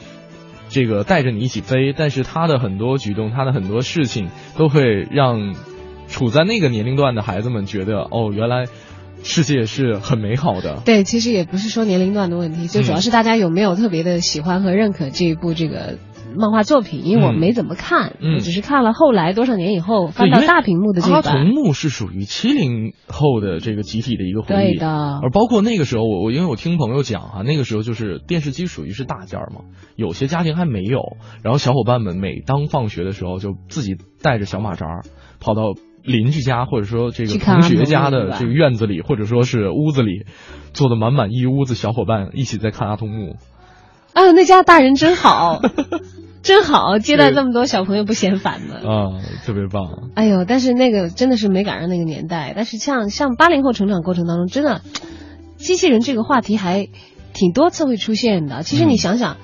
[0.72, 5.54] 这个带着你一起飞，但是他的很多举动，他的很多事情都会让
[6.08, 8.66] 处在那个年龄段的孩子们觉得，哦，原来
[9.22, 10.80] 世界是很美好的。
[10.84, 15.98] 对，其实也不是说年龄段的问题，就主要是大家有没有特别的喜欢和认可这一部这个
[16.36, 17.38] 漫画作品，因为我嗯。
[17.38, 18.34] 没怎么看，嗯。
[18.34, 21.46] 我只是看了后来多少年以后翻到大屏幕的这阿一版。
[21.46, 25.20] 童木是属于七零后的这个集体的一个回忆，对的。
[25.22, 29.62] 而包括那个时候，我我因为我听朋友讲啊，那个时候就是电视机属于是大件儿嘛，
[29.96, 35.02] 有些家庭还没有，然后小伙伴们每当放学的时候，就自己带着小马扎儿
[35.40, 40.24] 跑到邻居家或者说这个同学家的这个院子里，或者说是屋子里，
[40.72, 43.36] 坐的满满一屋子小伙伴一起在看阿童木。
[44.12, 45.60] 哎呦，那家大人真好，
[46.42, 48.76] 真好，接待这么多小朋友不嫌烦的。
[48.76, 50.10] 啊，特别棒。
[50.14, 52.52] 哎呦，但是那个真的是没赶上那个年代。
[52.56, 54.82] 但是像像八零后成长过程当中，真的，
[55.56, 56.88] 机器人这个话题还
[57.32, 58.62] 挺多次会出现的。
[58.64, 59.36] 其实你想想，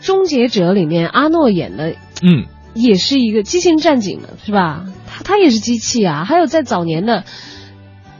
[0.00, 4.84] 终结者》里面阿诺演的嗯，也是一个机器人战警的，是吧？
[5.06, 6.24] 他他也是机器啊。
[6.24, 7.24] 还有在早年的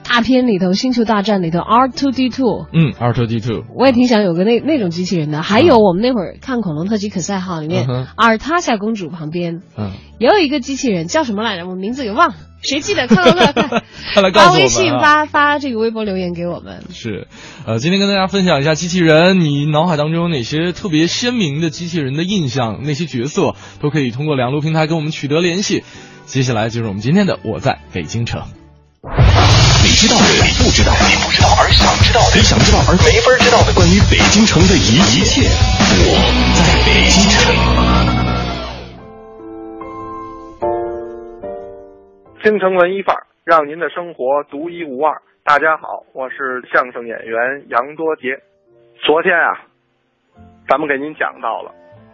[0.05, 2.67] 大片里头，《星球大战》里头，R two D two。
[2.73, 9.91] 嗯，R two D two，我也挺想有个那那种机器人的，还有我们那会儿看《恐龙特级可赛号》里面阿尔塔夏公主旁边嗯，
[10.21, 11.67] 也有一个机器人，叫什么来着？
[11.67, 13.09] 我名字给忘了，谁记得？
[13.09, 13.69] 看到乐看，
[14.15, 16.85] 看来告诉我们、啊、发微信发发这个微博留言给我们。
[16.91, 17.27] 是，
[17.67, 22.83] 呃，今天跟大家分享一下机器人，你脑海当中有哪些特别鲜明的机器人的印象？
[22.85, 25.83] 那些角色都可以通过两路平台跟我们取得联系。
[26.27, 28.43] 接下来就是我们今天的《我在北京城》。
[29.85, 32.25] 你知道的，你不知道，你不知道而想知道。
[32.33, 32.81] 的，你想知道。
[32.89, 33.61] 而没法知道。
[33.69, 35.45] 的，关于北京城的一一切，
[36.09, 36.17] 我
[36.57, 37.53] 在北京城。
[42.41, 45.21] 京城文艺范儿，让您的生活独一无二。
[45.45, 48.41] 大家好，我是相声演员杨多杰。
[49.05, 49.69] 昨天啊，
[50.67, 51.71] 咱们给您讲到了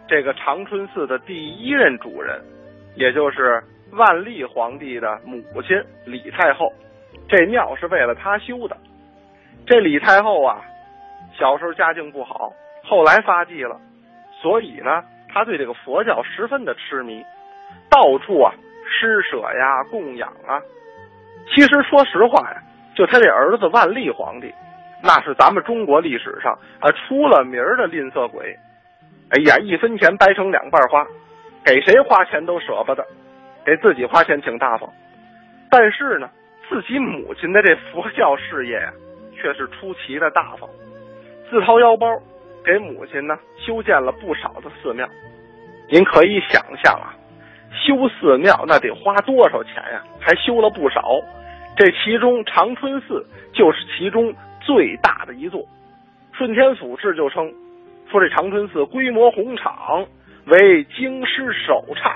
[0.09, 2.43] 这个长春寺的第一任主人，
[2.95, 6.67] 也就是万历皇帝的母亲李太后。
[7.31, 8.75] 这庙是为了他修的。
[9.65, 10.59] 这李太后啊，
[11.33, 12.51] 小时候家境不好，
[12.83, 13.79] 后来发迹了，
[14.41, 15.01] 所以呢，
[15.33, 17.23] 她对这个佛教十分的痴迷，
[17.89, 18.53] 到处啊。
[18.93, 20.59] 施舍呀，供养啊。
[21.55, 22.61] 其实说实话呀，
[22.93, 24.53] 就他这儿子万历皇帝，
[25.01, 28.53] 那是咱们中国历史上啊出了名的吝啬鬼。
[29.29, 31.07] 哎呀，一分钱掰成两半花，
[31.63, 33.05] 给谁花钱都舍不得，
[33.65, 34.89] 给自己花钱挺大方。
[35.69, 36.29] 但是呢，
[36.71, 38.93] 自己母亲的这佛教事业呀，
[39.35, 40.69] 却是出奇的大方，
[41.49, 42.07] 自掏腰包
[42.63, 45.05] 给母亲呢修建了不少的寺庙。
[45.89, 47.11] 您可以想象啊。
[47.85, 50.01] 修寺庙那得花多少钱呀？
[50.21, 51.19] 还修了不少，
[51.75, 55.61] 这其中长春寺就是其中最大的一座。
[56.31, 57.51] 顺天府志就称，
[58.09, 60.05] 说这长春寺规模宏敞，
[60.45, 62.15] 为京师首刹。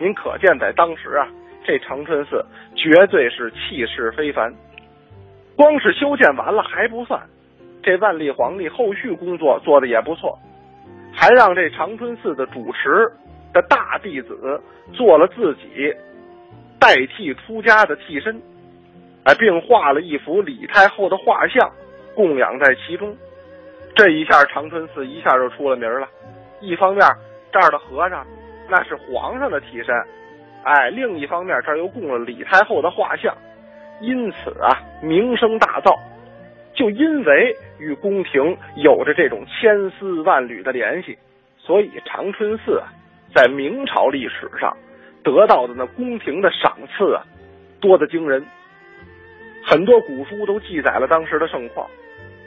[0.00, 1.28] 您可见在当时啊，
[1.64, 2.44] 这长春寺
[2.76, 4.54] 绝对是气势非凡。
[5.56, 7.20] 光是修建完了还不算，
[7.82, 10.38] 这万历皇帝后续工作做的也不错，
[11.12, 13.10] 还让这长春寺的主持。
[13.54, 14.60] 的大弟子
[14.92, 15.94] 做了自己
[16.80, 18.42] 代替出家的替身，
[19.22, 21.70] 哎，并画了一幅李太后的画像
[22.16, 23.16] 供养在其中。
[23.94, 26.08] 这一下长春寺一下就出了名了。
[26.60, 27.06] 一方面
[27.52, 28.26] 这儿的和尚
[28.68, 29.94] 那是皇上的替身，
[30.64, 33.36] 哎，另一方面这儿又供了李太后的画像，
[34.00, 35.96] 因此啊名声大噪。
[36.74, 41.16] 就因为与宫廷有着这种千丝万缕的联系，
[41.58, 42.88] 所以长春寺啊。
[43.34, 44.76] 在明朝历史上
[45.24, 47.24] 得到的那宫廷的赏赐啊，
[47.80, 48.44] 多得惊人。
[49.64, 51.88] 很多古书都记载了当时的盛况。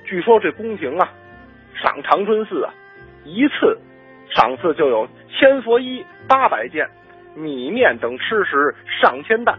[0.05, 1.11] 据说这宫廷啊，
[1.75, 2.73] 赏长春寺啊，
[3.25, 3.77] 一次
[4.33, 6.87] 赏赐就有千佛衣八百件、
[7.37, 9.57] 米面等吃食上千担。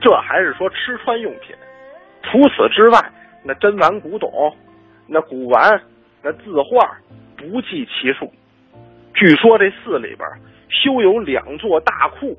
[0.00, 1.54] 这还是说吃穿用品。
[2.22, 2.98] 除此之外，
[3.44, 4.30] 那珍玩古董、
[5.06, 5.80] 那古玩、
[6.22, 6.98] 那字画
[7.36, 8.30] 不计其数。
[9.14, 10.28] 据说这寺里边
[10.68, 12.36] 修有两座大库，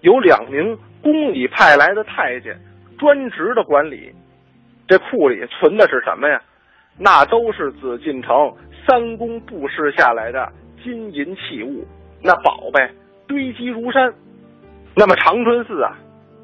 [0.00, 2.58] 有两名宫里派来的太监
[2.98, 4.12] 专职的管理。
[4.86, 6.40] 这库里存的是什么呀？
[6.98, 8.52] 那都是紫禁城
[8.86, 10.50] 三公布施下来的
[10.82, 11.86] 金银器物，
[12.22, 12.80] 那宝贝
[13.28, 14.12] 堆积如山。
[14.96, 15.96] 那么长春寺啊，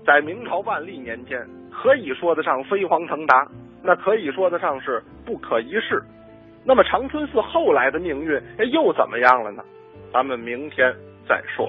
[0.06, 3.48] 在明朝万历年间，可以说得上飞黄腾达，
[3.82, 6.00] 那可以说得上是不可一世。
[6.64, 9.64] 那么长春寺后来的命运又怎么样了呢？
[10.12, 10.94] 咱们明天
[11.28, 11.68] 再说。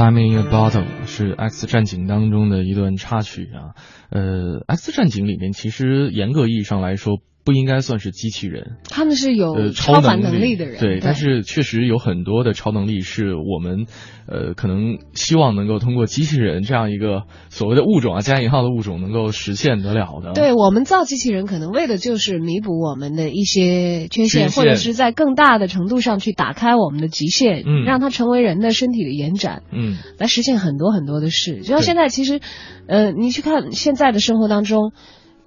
[0.00, 3.76] Time in a Bottle 是《X 战警》当中的一段插曲啊。
[4.08, 13.86] 呃，《X 战警》里面其实严格意义上来说不应该算是机器人，他们是有呃超凡能能力的人，对，但是确实有很多的超能力是我们
[14.26, 20.32] 呃可能希望能够通过机器人这样一个所谓的物种啊加引号的物种能够实现得了的。
[20.32, 24.50] 对我们造机器人，可能为的就是弥补我们的一些缺陷，缺陷。
[24.50, 27.84] 或者是在更大的程度上去打开我们的极限，嗯。
[27.84, 29.96] 让它成为人的身体的延展，嗯。
[30.18, 31.60] 来实现很多很多的事。
[31.62, 32.40] 就像现在，其实，
[32.86, 34.92] 呃，你去看现在的生活当中，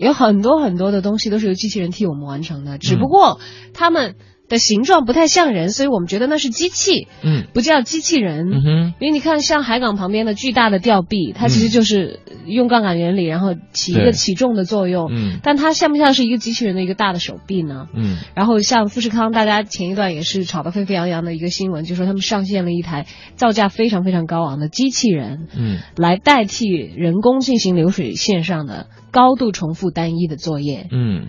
[0.04, 3.40] 有很多很多的东西都是由机器人替我们完成的，嗯只不过
[3.74, 4.16] 他们
[4.50, 8.52] 的形状不太像人，所以我们觉得那是机器，嗯不叫机器人。
[8.52, 15.10] 嗯哼因为你看，像海港旁边的巨大的吊臂，它其实就是用杠杆原理，然后起一个起重的作用。
[15.12, 17.88] 嗯但它像不像是一个机器人的一个大的手臂呢？
[17.96, 30.88] 嗯然后像富士康，大家前一段也是炒得沸沸扬扬的一个新闻，就说他们上线了一台造价非常非常高昂的机器人，嗯来代替人工进行流水线上的高度重复单一的作业。
[30.92, 31.28] 嗯。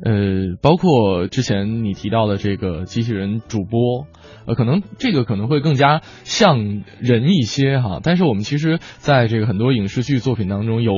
[0.00, 4.06] 呃，包括之前你提到的这个机器人主播，
[4.46, 10.92] 呃，可能这个可能会更加像人一些哈，但是我们其实在这个很多影视剧作品当中有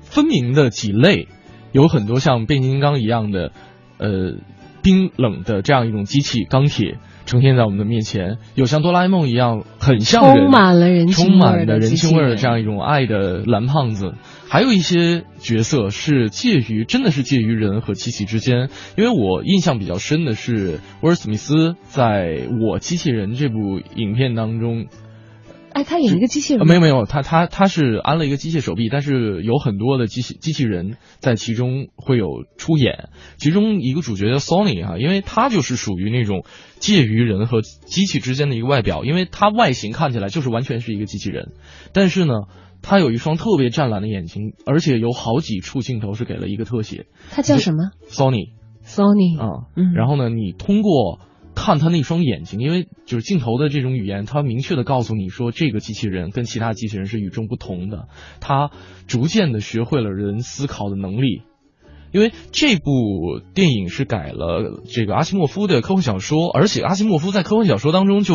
[0.00, 1.28] 分明的几类，
[1.72, 3.52] 有很多像变形金刚一样的，
[3.98, 4.36] 呃，
[4.82, 6.98] 冰冷的这样一种机器钢铁
[7.28, 14.14] 呈现在我们的面前，有像哆啦 A 梦一样很像人，充满了人充满了人情味儿的这样一种爱的蓝胖子，
[14.48, 24.86] 还有一些角色是介于真的是介于人和机器之间，因为我印象比较深的是威尔史密斯在我机器人这部影片当中。
[25.72, 36.44] 哎，他演一个机器人没有没有，他他他是安了一个机械手臂，但是有很多的机器机器人在其中会有出演，其中一个主角叫 Sony 哈、因为他就是属于那种
[36.78, 41.52] 介于人和机器之间的一个外表，因为他外形看起来就是完全是一个机器人，
[41.92, 42.32] 但是呢，
[42.82, 47.06] 他有一双特别湛蓝的眼睛，而且有好几处镜头是给了一个特写。
[47.30, 49.38] 他叫什么，Sony？Sony。
[49.38, 49.92] 啊，嗯。
[49.94, 51.20] 然后呢，你通过
[51.58, 58.08] 看他那双眼睛，因为就是镜头的这种语言，它明确的告诉你说，这个机器人跟其他机器人是与众不同的，
[58.40, 58.70] 他
[59.06, 61.42] 逐渐的学会了人思考的能力。
[62.10, 68.34] 因为这部电影是改了这个阿西莫夫的科幻小说，而且阿西莫夫在科幻小说当中就，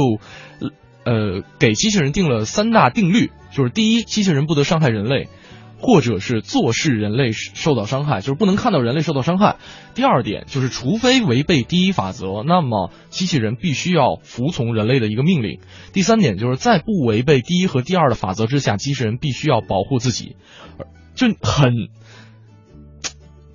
[1.06, 5.28] 呃，给机器人定了三大定律，就是第一，机器人不得伤害人类，
[5.84, 9.58] 或者是坐视人类受到伤害，就是不能看到人类受到伤害。
[9.96, 15.60] 第二点就是，除非违背第一法则，那么机器人必须要服从人类的一个命令。
[15.92, 20.38] 第三点就是在不违背第一和第二的法则之下，机器人必须要保护自己，
[21.16, 21.90] 就很。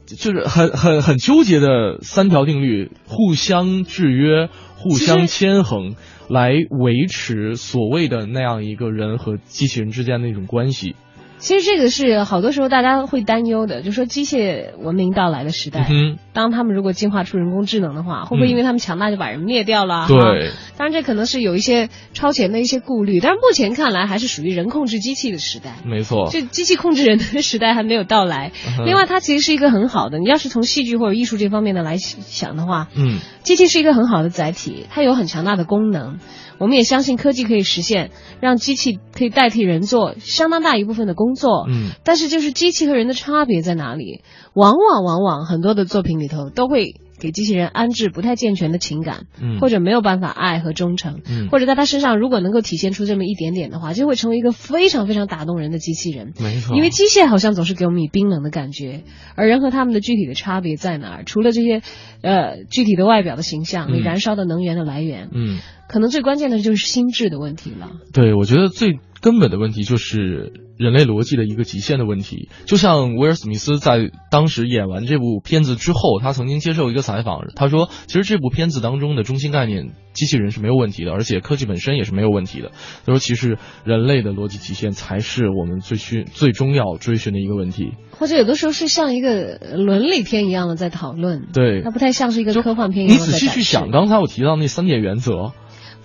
[0.07, 5.97] 就是很很很纠结的三条定律，互相制约、互相牵衡，
[6.31, 10.97] 来维持所谓的那样一个人和机器人之间的一种关系。
[11.39, 20.07] 其实这个是好多时候大家会担忧的，就说机械文明到来的时代，嗯当他们如果进化出人工智能的话，会不会因为他们强大就把人灭掉了？
[20.07, 20.09] 哈。
[20.09, 25.75] 对，当然这可能是有一些超前的一些顾虑，但是目前看来还是属于人控制机器的时代。
[25.85, 26.31] 没错。
[26.31, 28.53] 就机器控制人的时代还没有到来。
[28.79, 36.21] 嗯另外，它其实是一个很好的，你要是从戏剧或者艺术这方面的来想的话，嗯机器是一个很好的载体，它有很强大的功能。
[36.59, 38.11] 我们也相信科技可以实现
[38.41, 41.67] 让机器可以代替人做相当大一部分的工作。
[41.69, 44.23] 嗯但是就是机器和人的差别在哪里？
[44.55, 56.33] 往往往往很多的作品里头都会给机器人安置不太健全的情感，嗯或者没有办法爱和忠诚，嗯或者在他身上如果能够体现出这么一点点的话，就会成为一个非常非常打动人的机器人。
[56.41, 56.77] 没错。
[56.77, 59.03] 因为机械好像总是给我们以冰冷的感觉，
[59.35, 61.25] 而人和他们的具体的差别在哪儿？
[61.25, 61.83] 除了这些，
[62.23, 65.59] 呃，具体的外表的形象，你嗯燃烧的能源的来源，嗯
[65.89, 67.91] 可能最关键的就是心智的问题了。
[68.13, 72.49] 对，我觉得最根本的问题就是人类逻辑的一个极限的问题。
[72.67, 82.71] 就像威尔史密斯在当时演完这部片子之后，他曾经接受一个采访，他说，其实这部片子当中的中心概念，机器人是没有问题的，而且科技本身也是没有问题的。
[83.05, 87.95] 他说，其实人类的逻辑极限才是我们最需最终要追寻的一个问题。
[88.13, 95.53] 或者有的时候是像一个伦理片一样的在讨论，对，它不太像是一个科幻片一样你仔细去想，刚才我提到那三点原则，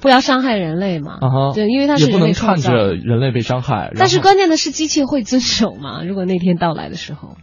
[0.04, 3.90] 不要伤害人类嘛，啊哈，对，因为它是不能看着人类被伤害。
[3.96, 6.04] 但是关键的是机器会遵守吗？
[6.06, 7.38] 如果那天到来的时候，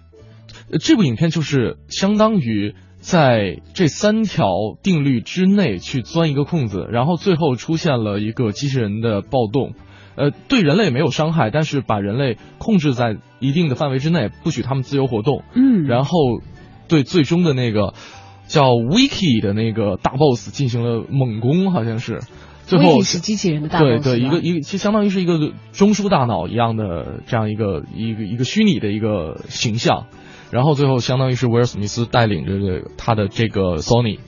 [0.78, 4.52] 这部影片就是相当于在这三条
[4.82, 9.72] 定律之内去钻一个空子，然后最后出现了一个机器人的暴动。
[10.16, 15.44] 呃，对人类没有伤害，但是把人类控制在一定的范围之内，不许他们自由活动。
[15.54, 16.10] 嗯，然后
[16.88, 17.94] 对最终的那个
[18.48, 22.20] 叫 Wiki 的那个大 boss 进行了猛攻，好像是。
[22.78, 24.02] 最后是机器人的大 boss。
[24.04, 25.38] 对对，一个一个，其实相当于是一个
[25.72, 30.06] 中枢大脑一样的这样一个一个一个虚拟的一个形象。
[30.50, 34.18] 然后最后相当于是威尔史密斯带领着他的这个 Sony，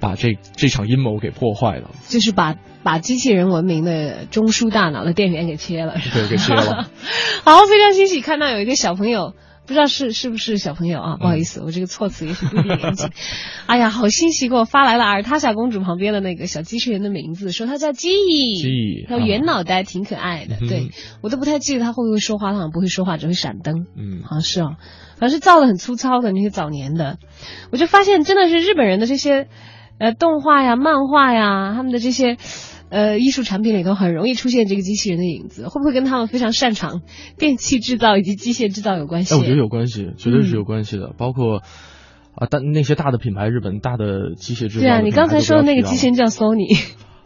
[0.00, 1.90] 把这这场阴谋给破坏了。
[2.08, 2.56] 就是把。
[2.84, 6.88] 把机器人文明的中枢大脑的电源给切了，对，给切了。
[7.46, 9.34] 好，非常欣喜看到有一个小朋友，
[9.64, 11.16] 不知道是是不是小朋友啊？
[11.16, 13.10] 不好意思，我这个措辞也是不一严谨。
[13.66, 20.56] 哎呀，好欣喜，给我发来了尔塔夏公主旁边的那个小机器人的名字，说它叫记忆，记忆，它圆脑袋，挺可爱的。
[20.68, 20.90] 对
[21.22, 23.86] 我都不太记得它会不会说话，它好像不会说话，只会闪灯。
[23.96, 24.76] 嗯，好像是哦，
[25.18, 27.18] 反正是造的很粗糙的那些早年的，
[27.70, 29.46] 我就发现真的是日本人的这些
[29.98, 32.36] 呃动画呀、漫画呀，他们的这些。
[32.92, 37.00] 呃，艺术产品里头很容易出现这个机器人的影子，会不会跟他们非常擅长
[37.38, 39.34] 电器制造以及机械制造有关系？
[39.34, 41.14] 哎，我觉得有关系，绝对是有关系的。
[41.16, 41.62] 包括
[42.34, 44.80] 啊，但那些大的品牌，日本大的机械制造。
[44.80, 46.78] 对啊，你刚才说的那个机器人叫 Sony，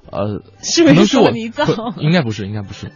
[0.08, 1.64] 呃， 是不是索尼造？
[1.98, 2.92] 应该不是，应该不是，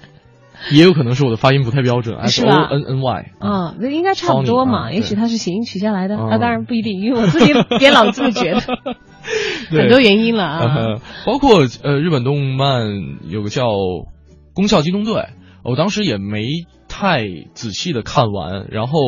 [0.73, 3.33] 也有可能是我的发音不太标准，S O N N Y。
[3.39, 8.61] 啊，那应该差不多嘛，也许它是谐音取下来的那，当然不一定，因为我自己也老这么觉得。
[9.71, 12.89] 很多原因了啊，包括呃，日本动漫
[13.29, 13.69] 有个叫
[14.55, 15.15] 《宫校机动队》，
[15.63, 16.43] 我当时也没
[16.89, 18.99] 太仔细的看完，然后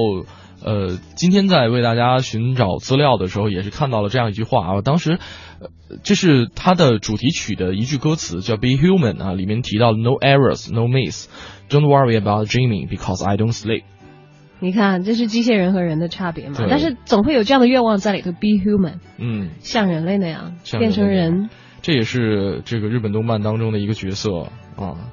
[0.65, 5.19] 呃，今天在为大家寻找资料的时候，也是看到了这样一句话啊，当时
[6.03, 11.29] 这是它的主题曲的一句歌词，叫《Be Human》啊，里面提到 No errors, no miss,
[11.69, 13.83] don't worry about dreaming because I don't sleep。
[14.61, 16.57] 你看，这是机械人和人的差别嘛？
[16.71, 21.51] 但是总会有这样的愿望在里头，be human，嗯，像人类那样变成人。
[21.83, 24.31] 这也是这个日本动漫当中的一个角色
[24.77, 25.11] 啊。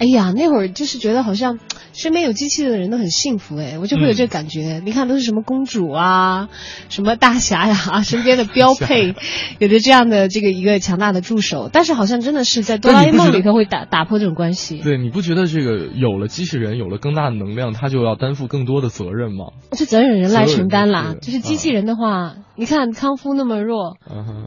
[0.00, 1.58] 哎呀，那会儿就是觉得好像
[1.92, 4.80] 身边有机器的人都很幸福哎，我就会有这感觉。
[4.82, 6.48] 你看都是什么公主啊，
[6.88, 9.14] 什么大侠呀， 身边的标配，
[9.58, 11.68] 有着这样的这个一个强大的助手。
[11.70, 14.78] 但是好像真的是在哆啦 A 梦里头会打打破这种关系。
[14.78, 19.52] 对，你不觉得这个有了机器人，有了更大的能量，他就要担负更多的责任吗？
[19.72, 21.14] 这责任人来承担啦。
[21.20, 23.98] 就是机器人的话，你看康夫那么弱，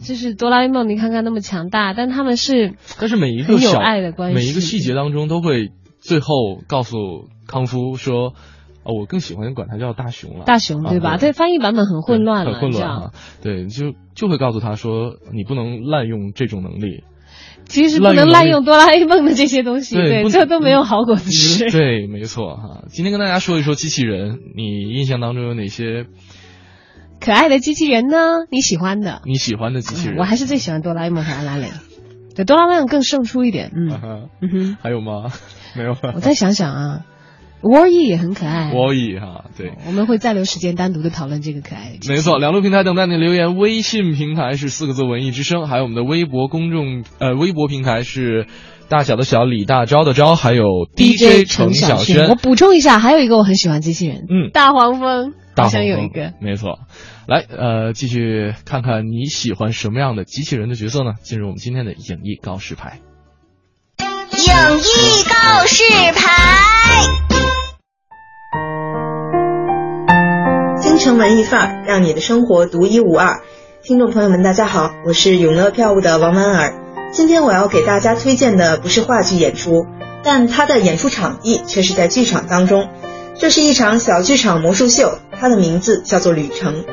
[0.03, 5.42] 就是哆啦 A 梦，你看看那么强大，但他们是但是每一个有爱的关系，每一个细节当中都。
[5.43, 8.33] 会最后告诉康夫说
[8.83, 11.17] ：“哦，我更喜欢管他叫大熊了。”大熊对吧？
[11.17, 13.11] 对，翻译版本很混乱了，很混乱。
[13.41, 17.03] 对，就就会告诉他说：“你不能滥用这种能力。”
[17.65, 21.71] 其实不能滥用哆啦 A 梦的这些东西，对，这都没有好果子吃。
[21.71, 22.83] 对，没错哈。
[22.89, 26.05] 今天跟大家说一说机器人，你印象当中有哪些
[27.21, 28.17] 可爱的机器人呢？
[28.51, 29.21] 你喜欢的？
[29.25, 30.17] 你喜欢的机器人？
[30.17, 31.69] 我还是最喜欢哆啦 A 梦和阿拉蕾。
[32.35, 35.31] 对，哆啦 A 梦更胜出一点，嗯嗯哼，还有吗？
[35.75, 35.95] 没有。
[36.13, 36.99] 我再想想啊
[37.61, 38.71] ，War E 也很可爱。
[38.71, 42.07] War E 哈，对，我们会再留时间单独的讨论这个可爱的。
[42.07, 48.47] 没错，两路平台等待你留言，微信平台是四个字“文艺之声”，还有我们的微博公众呃微博平台是
[48.89, 50.65] 大小的小李大钊的钊，还有
[50.95, 52.29] DJ 程小轩。
[52.29, 56.79] 我补充一下，还有一个我很喜欢机器人，嗯，大黄蜂，好像有一个，没错。
[57.27, 61.13] 来，呃，继续看看你喜欢什么样的机器人的角色呢？
[61.21, 62.99] 进入我们今天的影艺告示牌。
[63.99, 65.83] 影艺告示
[66.13, 66.31] 牌。
[70.81, 73.41] 京城文艺范儿，让你的生活独一无二。
[73.83, 76.73] 听众朋友们，大家好，我是永乐票务的王婉儿。
[77.11, 79.85] 今天我要给大家推荐的不是话剧演出，
[80.23, 82.89] 但它的演出场地却是在剧场当中。
[83.35, 86.83] 这是一场小剧场魔术秀，它的名字叫做《旅程》。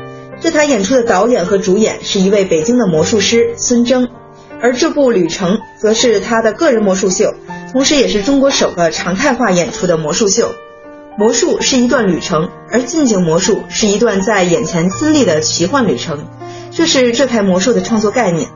[0.40, 4.08] 这台演出的导演和主演是一位北京的魔术师孙征，
[4.60, 7.34] 而这部《旅程》则是他的个人魔术秀，
[7.72, 10.54] 同时也是中国首个常态化演出的魔术秀。
[11.18, 16.26] 魔术是一段旅程，而近景魔术是一段在眼前亲历的奇幻旅程，
[16.70, 18.48] 这是这台魔术的创作概念。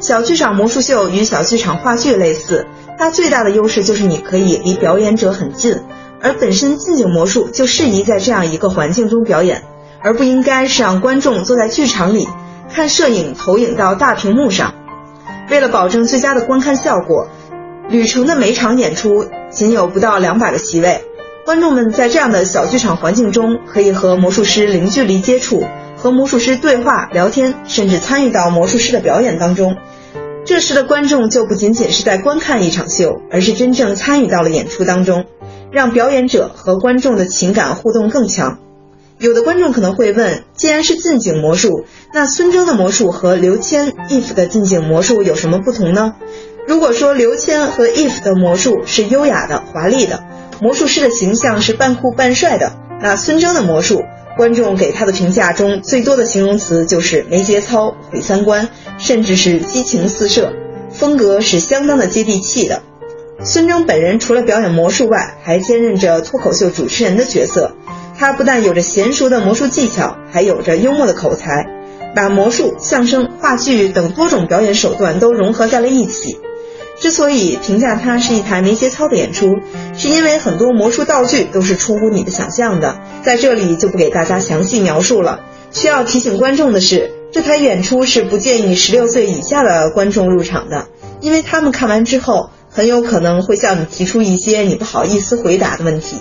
[0.00, 2.66] 小剧场魔术秀与小剧场话剧类似，
[2.96, 5.76] 它最大的优势就是你可以离表演者很近，
[6.20, 9.62] 而本身近景魔术就适宜在这样一个环境中表演，
[10.02, 12.28] 而不应该是让观众坐在剧场里
[12.72, 14.74] 看摄影投影到大屏幕上。
[15.50, 17.28] 为了保证最佳的观看效果，
[17.88, 21.04] 旅程的每场演出仅有不到两百个席位，
[21.44, 25.64] 观众们在这样的小剧场环境中可以和魔术师零距离接触。
[26.00, 29.76] 和魔术师对话、聊天，甚至参与到魔术师的表演当中。
[30.44, 35.24] 这时的观众就不仅仅是在观看一场秀，而是真正参与到了演出当中，
[35.70, 38.58] 让表演者和观众的情感互动更强。
[39.18, 46.14] 有的观众可能会问：既然是近景魔术，那孙峥的魔术和刘谦、if 的近景魔术有什么不同呢？
[46.66, 50.22] 如果说刘谦和 if 的魔术是优雅的、华丽的，
[50.60, 54.02] 魔术师的形象是半酷半帅的，那孙峥的魔术。
[54.36, 60.52] 观众给他的评价中最多的形容词就是没节操、毁三观，甚至是激情四射，
[60.92, 62.82] 风格是相当的接地气的。
[63.44, 67.76] 孙峥本人除了表演魔术外，还兼任着脱口秀主持人的角色。
[68.18, 71.66] 他不但有着娴熟的魔术技巧，还有着幽默的口才，
[72.16, 76.36] 把魔术、相声、话剧等多种表演手段都融合在了一起。
[76.98, 79.54] 之所以评价它是一台没节操的演出，
[79.96, 85.42] 是因为很多魔术道具都是出乎你的想象的，在这里就不给大家详细描述了。
[85.70, 90.88] 需要提醒观众的是，这台演出是不建议十六岁以下的观众入场的，
[91.20, 96.18] 因为他们看完之后很有可能会向你提出一些你不好意思回答的问题。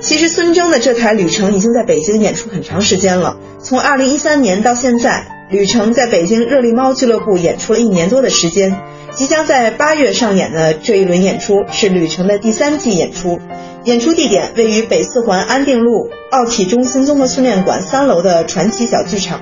[0.00, 8.80] 其实孙征的这台旅程已经在北京演出很长时间了，从二零一三年到现在，旅程在北京热力猫俱乐部演出了一年多的时间。
[9.14, 13.38] 即将在八月上演的这一轮演出是旅程的第三季演出，
[13.84, 19.38] 演出地点位于北四环安定路奥体中心综合训练馆三楼的传奇小剧场。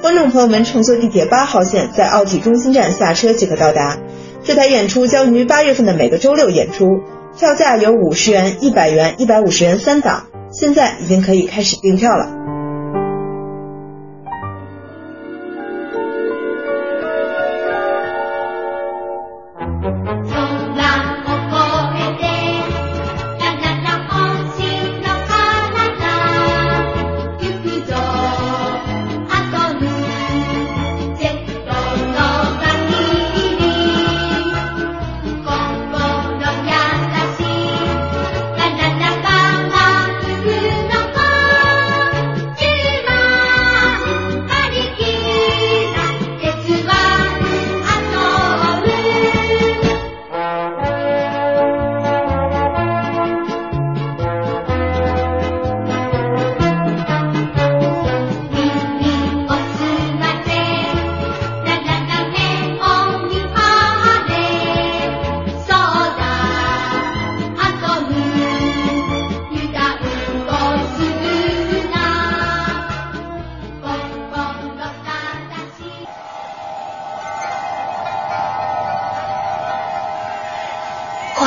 [0.00, 3.98] 观众朋友们乘坐地铁八号线，在奥体中心站下车即可到达。
[4.48, 6.86] 这台演出将于八月份的每个周六演出，
[7.38, 12.47] 票价有五十元、一百元、一百五十元三档，现在已经可以开始订票了。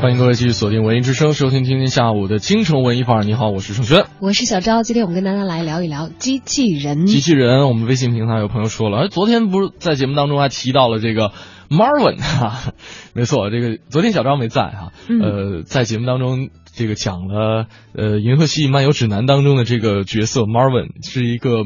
[0.00, 3.22] 欢迎各位继续锁定文艺之声，收听今天下午的京城文艺范儿。
[3.22, 4.82] 你好，我是盛轩，我是小昭。
[4.82, 7.04] 今天我们跟大家来聊一聊机器人。
[7.04, 11.32] 机器人，我们微信平台有朋友说了，哎，昨天不是在节目当中还提到了这个
[11.68, 12.72] Marvin 哈？
[13.12, 21.64] 没错，这个昨天小昭没在哈，呃，在节目当中这个讲了呃《银河系漫游指南》当中的这个角色 Marvin 是一个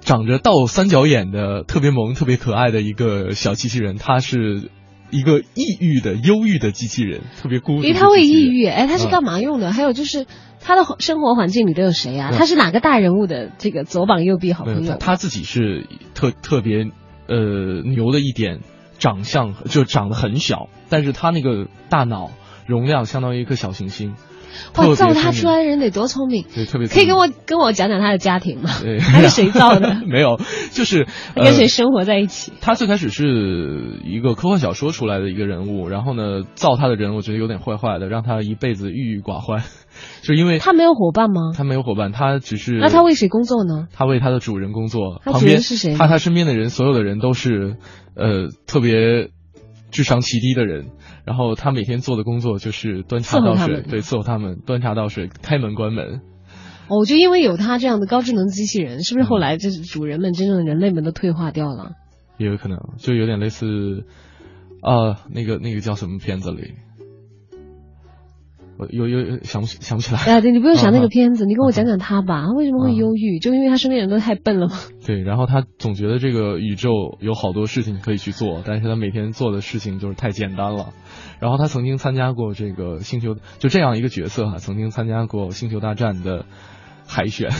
[0.00, 4.70] 长着倒三角眼的特别萌、特别可爱的一个小机器人，他是。
[5.10, 7.82] 一个抑郁的、忧郁的机器人，特别孤独。
[7.82, 8.66] 诶，他会抑郁？
[8.66, 9.72] 哎，他是干嘛用的？
[9.72, 10.26] 还有就是
[10.60, 12.32] 他的生活环境里都有谁啊？
[12.36, 14.96] 他是哪个大人物的这个左膀右臂好朋友？
[14.96, 16.86] 他自己是特特别
[17.28, 18.60] 呃牛的一点，
[18.98, 22.30] 长相就长得很小，但是他那个大脑
[22.66, 24.14] 容量相当于一颗小行星。
[24.76, 28.70] 哇，造他出来的人得多聪明，对，特别可以跟我跟我讲讲他的家庭吗？
[28.82, 30.00] 对， 他是谁造的？
[30.06, 30.38] 没有，
[30.72, 32.52] 就是跟谁生活在一起？
[32.60, 39.62] 他最开始是一个科幻小说出来的一个人物，然后呢，造他的人我觉得有点坏坏的，让他一辈子郁郁寡欢，
[40.22, 41.52] 就因为他没有伙伴吗？
[41.56, 43.86] 他没有伙伴，他只是那他为谁工作呢？
[43.92, 45.94] 他为他的主人工作，他主人是谁？
[45.94, 47.76] 他他身边的人，所有的人都是
[48.14, 49.30] 呃特别
[49.90, 50.88] 智商极低的人。
[51.26, 56.20] 然后他每天做的工作就是端茶倒水，对，伺候他们端茶倒水、开门关门。
[56.88, 61.94] 哦，就因为有他这样的高智能机器人，是不是后来就是主人们、真正的人类们都退化掉了？
[62.38, 64.04] 也有可能，就有点类似
[64.82, 66.74] 啊，那个那个叫什么片子里？
[68.78, 70.20] 我有有想不想不起来？
[70.20, 72.44] 哎，对你不用想那个片子，你跟我讲讲他吧。
[72.46, 73.38] 他为什么会忧郁？
[73.38, 74.74] 就因为他身边人都太笨了吗？
[75.04, 80.92] 对，然后他总觉得这个宇宙有好多事情可以去做，但是他每天做的事情就是太简单了。
[81.40, 86.44] 然后他曾经参加过这个星球，就这样一个角色哈，曾经参加过星球大战的
[87.06, 87.50] 海选。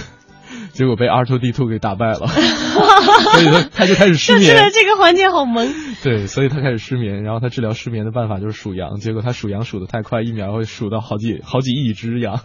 [0.73, 4.71] 结果被 R two D two 给打败了， 所以他他就开始失眠。
[4.73, 5.67] 这个环节好萌。
[6.03, 12.41] 对，所以他开始失眠，然后他治疗失眠的办法就是数羊，结果他数羊数的太快，一秒会数到好几好几亿只羊。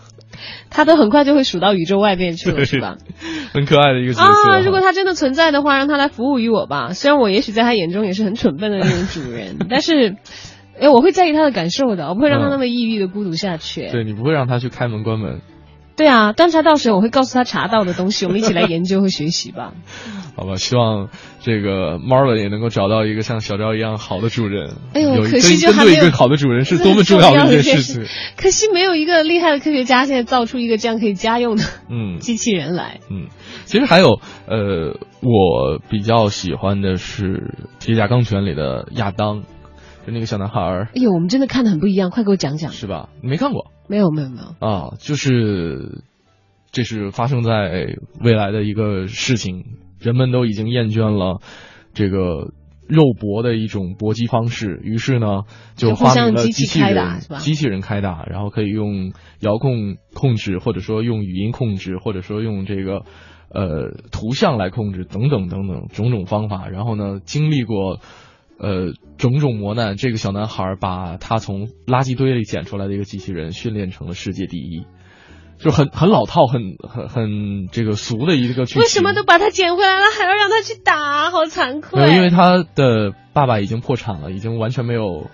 [0.70, 2.98] 他都很快就会数到宇宙外边去了，是吧？
[3.54, 4.52] 很可爱的一个角色。
[4.52, 6.94] 啊，如果他真的存在的话，让他来服务于我吧。
[6.94, 10.16] 虽然我也许在他眼中也是很蠢笨的那种主人， 但是，
[10.80, 13.90] 哎，我会在意他的感受的，我不会让他那么抑郁的孤独下去。
[13.92, 15.42] 对你不会让他去开门关门。
[16.02, 19.74] 对啊，端茶倒水，我会告诉他茶道的东西，我们一起来研究和学习吧。
[20.36, 21.10] 好吧，希望
[21.42, 24.74] 这个 Marvin 也能够找到一个像小昭一样好的主人。
[24.96, 28.06] 哎呦，可惜就还没有一个好的主人是 多么重要的一件事情。
[28.36, 33.00] 可惜没有一个厉害的科学家现在造出一个这样可以家用的嗯 机器人来。
[33.12, 33.28] 嗯，
[33.66, 37.54] 其实还有呃，我比较喜欢的是
[37.86, 39.44] 《铁甲钢拳》里的亚当，
[40.12, 40.90] 就那个小男孩儿。
[40.94, 42.72] 哎呦，我们真的看的很不一样，快给我讲讲。
[42.72, 43.10] 是吧？
[43.22, 43.72] 你没看过？
[43.88, 46.04] 没有没有没有啊，就是
[46.72, 49.66] 这是发生在未来的一个事情，
[50.00, 51.42] 人们都已经厌倦了
[51.94, 52.54] 这个
[52.88, 55.42] 肉搏的一种搏击方式，于是呢
[55.76, 63.02] 就发明了机器人，机器人开打，然后可以用遥控控制，或者说用语音控制，或者说用这个
[63.50, 68.00] 呃图像来控制，等等等等种种方法，然后呢经历过。
[68.62, 74.86] 呃，种种磨难，这个小男孩把他从垃圾堆里捡出来的一个机器人训练成了世界第一，
[75.58, 78.82] 就很很老套，很很很这个俗的一个剧情。
[78.84, 81.32] 为什么都把他捡回来了，还要让他去打？
[81.32, 82.14] 好惭愧！
[82.14, 85.32] 因为他的爸爸已经破产了，已经完全没有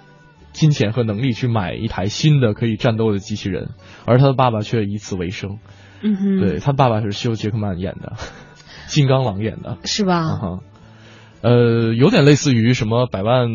[0.54, 3.72] 金钱和能力去买一台新的可以战斗的机器人，
[4.06, 5.60] 而他的爸爸却以此为生。
[6.02, 8.14] 嗯哼，对他爸爸是休·杰克曼演的，
[8.88, 10.24] 金刚狼演的，是吧？
[10.24, 10.60] 哈。
[11.48, 13.48] 呃，有点类似于什么百万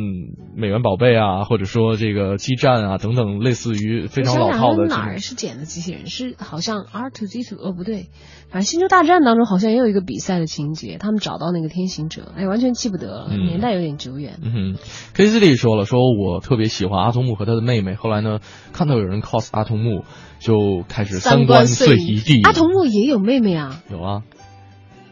[0.56, 4.86] 美元宝贝啊，或者说这个基站啊等等，类似于非常老套的。
[4.86, 6.06] 哪儿是捡的机器人？
[6.06, 8.08] 是好像 R to D to 哦，不对，
[8.48, 14.38] 反正星球大战当中好像也有一个比赛的情节，他们找到那个天行者，哎，完全记不得了，年代有点久远。
[14.42, 14.76] 嗯哼
[15.12, 18.38] ，K C D 说了，说我特别喜欢阿童木和他的妹妹，后来呢，
[18.72, 20.04] 看到有人 cos 阿童木，
[20.38, 22.40] 就开始三观碎一地。
[22.44, 23.82] 阿童木也有妹妹啊？
[23.90, 24.22] 有啊，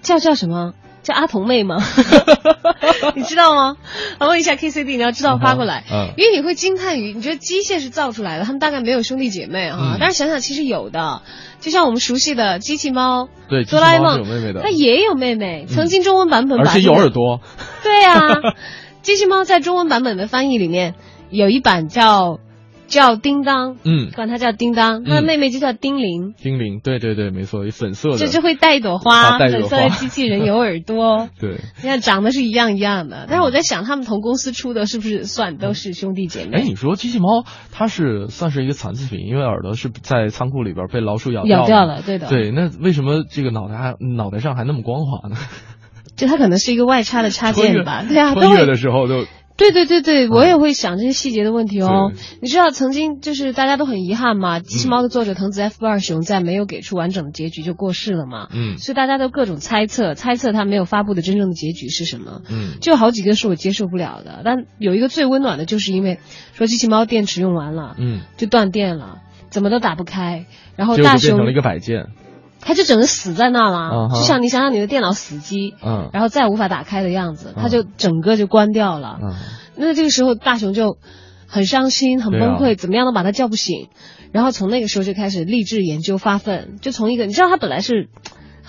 [0.00, 0.72] 叫叫什么？
[1.02, 1.82] 叫阿童妹吗？
[3.16, 3.76] 你知道吗？
[4.18, 5.84] 我问一下 K C D，你要知道发过来，
[6.16, 9.96] 因为你会惊叹于你觉得机械是造出来的，他们大概没有兄弟姐妹啊。
[9.98, 11.22] 但是想想其实有的，
[11.60, 14.24] 就像我们熟悉的机器猫，对，哆啦 A 梦，
[14.62, 15.66] 它也有妹妹。
[15.68, 17.40] 曾经中文版本而且有耳朵。
[17.82, 18.18] 对呀，
[19.02, 20.94] 机器猫在中文版本的翻译里面
[21.30, 22.38] 有一版叫。
[22.90, 26.34] 叫叮当，嗯，管它叫叮当，他的妹妹就叫叮铃。
[26.36, 33.26] 叮铃，对对对，没错，粉色的，就就会带一朵花，粉色的机器人有耳朵， 对，你看长得是一样一样的。
[33.28, 36.58] 但是我在想，他们同公司出的是不是算都是兄弟姐妹？
[36.58, 42.26] 哎，你说机器猫它是算是一个残次品，因为耳朵是在仓库里边被老鼠咬咬掉了，对的。
[42.28, 45.36] 对，那为什么这个脑袋还脑袋上还那么光滑呢？
[46.16, 49.24] 就它可能是一个外插的插件吧，对啊，穿越的时候都。
[49.60, 52.12] 对对对对，我也会想这些细节的问题哦。
[52.40, 58.48] 你知道曾经就是大家都很遗憾嘛，《机器猫》的作者藤子 F 不二雄在没有给出完整的结局就过世了嘛。
[58.54, 58.78] 嗯。
[58.78, 62.40] 所以大家都各种猜测，猜测他没有发布的真正的结局是什么。
[62.48, 62.78] 嗯。
[62.80, 66.20] 就好几个是我接受不了的，但有一个最温暖的，就是因为
[66.54, 69.18] 说机器猫电池用完了，嗯，就断电了，
[69.50, 72.06] 怎么都打不开，然后大雄变成了一个摆件。
[72.60, 79.18] 他就整个死在那了，就像你想想你的电脑死机，嗯，然后再无法打开的样子，他就整个就关掉了。
[79.22, 79.34] 嗯。
[79.76, 80.98] 那这个时候，大雄就
[81.46, 83.88] 很伤心、很崩溃，怎么样都把他叫不醒。
[84.30, 88.08] 然后从那个时候就开始励志研究发奋，就从一个你知道他本来是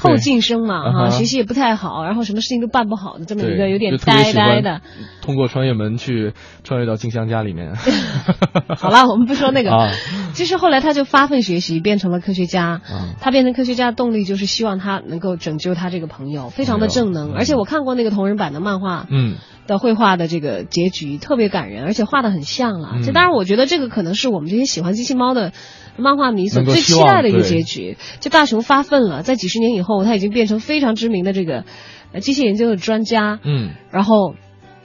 [0.02, 4.82] 后进生嘛哈，啊学习也不太好，然后什么事情都办不好的这么一个有点呆呆的。
[5.22, 6.34] 通过穿越门去
[6.64, 7.76] 穿越到静香家里面。
[8.78, 9.72] 好了，我们不说那个。
[9.72, 9.92] 啊
[10.34, 12.82] 其实后来他就发奋学习，变成了科学家。
[12.90, 17.34] 嗯他变成科学家的动力就是希望他能够拯救他这个朋友，非常的正能。
[17.34, 19.36] 而且我看过那个同人版的漫画，嗯
[19.68, 22.92] 的绘画的这个结局特别感人，而且画的很像了。
[22.96, 25.54] 嗯这当然，我觉得这个可能是我们这些喜欢机器猫的
[25.98, 27.98] 漫画迷所最期待的一个结局。
[28.20, 31.66] 就大雄发奋了，在几十年以后，他已经变成非常知名的这个
[32.12, 33.40] 呃机械研究的专家。
[33.44, 34.36] 嗯，然后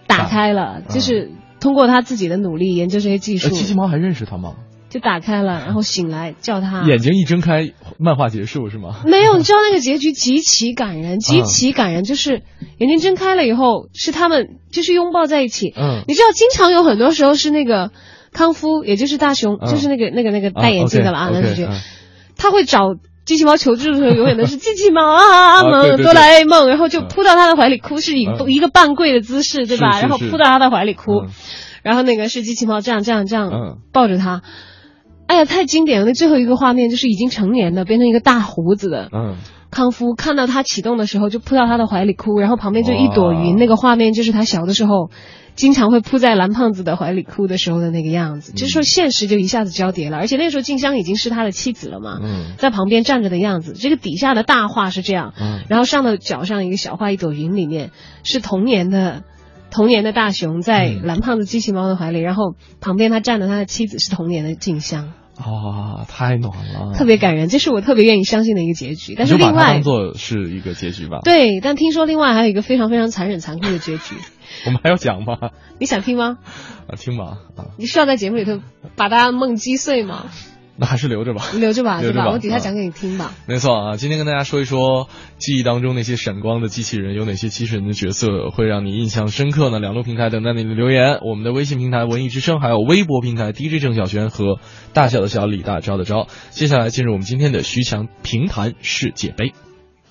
[0.07, 4.55] 打开了，嗯就是通过他自己的努力研究这些技术呃，机器猫还认识他吗？
[4.99, 6.83] 就打开了， 然后醒来叫他。
[6.87, 9.01] 眼睛一睁开，漫画结束是吗？
[9.05, 12.43] 没有，你知道那个结局极其感人， 极其感人，就是
[12.79, 15.73] 眼睛睁开了以后，是他们就是拥抱在一起。
[15.77, 16.03] 嗯。
[16.09, 17.91] 你知道，经常有很多时候是那个
[18.33, 19.71] 康夫，也就是大熊，嗯。
[19.71, 21.69] 就是那个那个那个戴眼镜的了啊男主角
[22.37, 22.95] 他会找。
[23.27, 26.05] 机器猫求助的时候，永远都是机器猫啊， 啊对对对。
[26.05, 28.37] 哆啦 A 梦，然后就扑到他的怀里哭，是以嗯。
[28.53, 29.99] 一个半跪的姿势，对吧？
[30.01, 31.31] 然后扑到他的怀里哭，嗯。
[31.83, 33.79] 然后那个是机器猫这样这样这样嗯。
[33.93, 34.43] 抱着他，
[35.27, 36.07] 哎呀，太经典了！
[36.07, 38.89] 那最后一个画面就是已经成年的，变成一个大胡子。
[38.89, 39.37] 的，嗯，
[39.71, 45.11] 康夫看到他启动的时候，就扑到他的怀里哭，然后旁边就一朵云，那个画面就是他小的时候
[45.57, 52.55] 经常会扑在蓝胖子的怀里哭的时候的那个样子，就是说现实就一下子交叠了，而且那个时候静香已经是他的妻子了嘛，嗯。
[52.59, 55.65] 在旁边站着的样子，这个底下的大画是这样，嗯。
[55.69, 57.91] 然后上的脚上一个小画一朵云里面
[58.23, 59.25] 是童年的。
[59.71, 69.15] 童年的大熊在嗯蓝胖子机器猫的怀里，然后旁边他站的他的妻子是童年的静香，啊，太暖了，特别感人，这是我特别愿意相信的一个结局。
[69.17, 74.15] 但是另外它当，做是一个结局吧。，对，但听说另外还有一个非常非常残忍残酷的结局，
[74.67, 75.51] 我们还要讲吗？
[75.79, 76.39] 你想听吗？
[76.89, 78.61] 啊，听吧，啊，你需要在节目里头
[78.97, 80.27] 把大家梦击碎吗？
[80.79, 81.45] 那还是留着吧。
[81.59, 82.13] 留着吧，对吧？
[82.13, 83.33] 留着吧我底下啊讲给你听吧。
[83.47, 85.09] 没错啊，今天跟大家说一说
[85.39, 89.79] 记忆当中那些闪光的机器人，有哪些机器人的角色会让你印象深刻呢？
[89.79, 94.59] 两路平台等待你的留言，我们的微信平台文艺之声，还有微博平台 DJ 郑小璇和
[94.93, 96.29] 大小的小李大招的招。
[96.51, 99.53] 接下来进入我们今天的徐强评弹世界杯。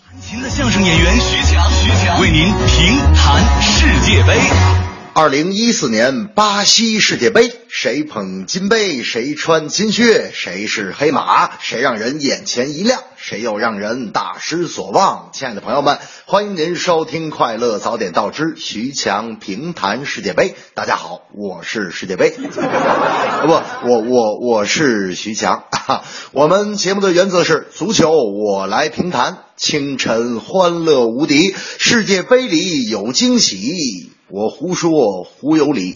[0.09, 4.84] 弹琴的相声演员徐强，徐强为您评弹世界杯。
[5.17, 15.29] 二零一四年巴西世界杯，谁捧金杯，谁穿金靴，谁是黑马，谁让人眼前一亮，谁又让人大失所望。
[15.31, 20.49] 亲爱的朋友们，欢迎您收听《快乐早点到之徐强评弹世界杯》。
[20.73, 23.53] 大家好，我是世界杯， 不，
[23.87, 25.63] 我我我是徐强。
[26.33, 34.11] 我们节目的原则是足球我来评弹，清晨欢乐无敌，世界杯里有惊喜。
[34.27, 35.93] 我胡说胡有理，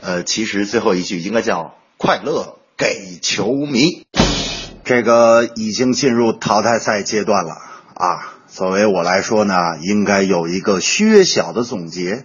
[0.00, 4.04] 呃，其实最后一句应该叫快乐给球迷。
[4.82, 7.52] 这个已经进入淘汰赛阶段了
[7.94, 8.34] 啊。
[8.48, 12.24] 作为我来说呢，应该有一个削小的总结。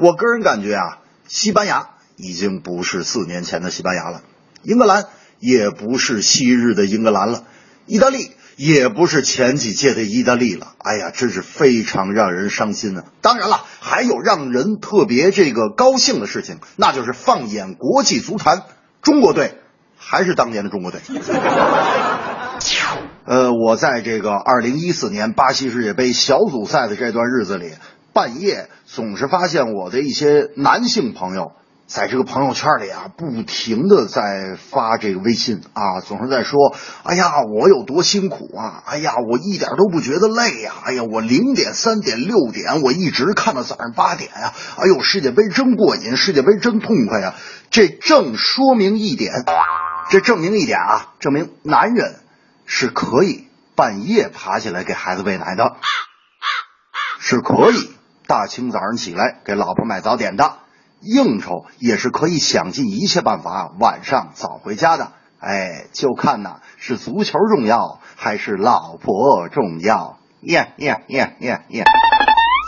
[0.00, 4.22] 我个人感觉啊，西班牙已经不是四年前的西班牙了，
[4.62, 5.08] 英格兰
[5.38, 7.44] 也不是昔日的英格兰了，
[7.84, 10.74] 意大利也不是前几届的意大利了。
[10.78, 13.04] 哎呀，真是非常让人伤心啊！
[13.20, 18.62] 当然了，还有让人特别这个高兴的事情，那就是放眼国际足坛，
[19.02, 19.58] 中国队
[19.96, 21.00] 还是当年的中国队。
[23.24, 27.74] 呃，我在这个二零一四年巴西世界杯小组赛的这段日子里，
[28.12, 31.52] 半夜总是发现我的一些男性朋友
[31.90, 36.72] 在这个朋友圈里啊，不停的在发这个微信啊，总是在说
[37.02, 38.84] ：“哎呀，我有多辛苦啊！
[38.86, 40.72] 哎呀，我一点都不觉得累呀！
[40.84, 44.52] 哎呀，我零点、三点、六点，我一直看到早上八点呀！
[44.78, 47.34] 哎呦，世界杯真过瘾，世界杯真痛快呀！
[47.70, 49.32] 这正说明一点，
[50.10, 52.20] 这证明一点啊，证明男人。”
[52.72, 55.74] 是可以半夜爬起来给孩子喂奶的，
[57.18, 57.90] 是可以
[58.28, 60.58] 大清早上起来给老婆买早点的，
[61.00, 65.12] 应酬也是可以想尽一切办法晚上早回家的。
[65.38, 70.18] 哎，就看呐是足球重要还是老婆重要。
[70.42, 71.84] 耶耶耶耶耶！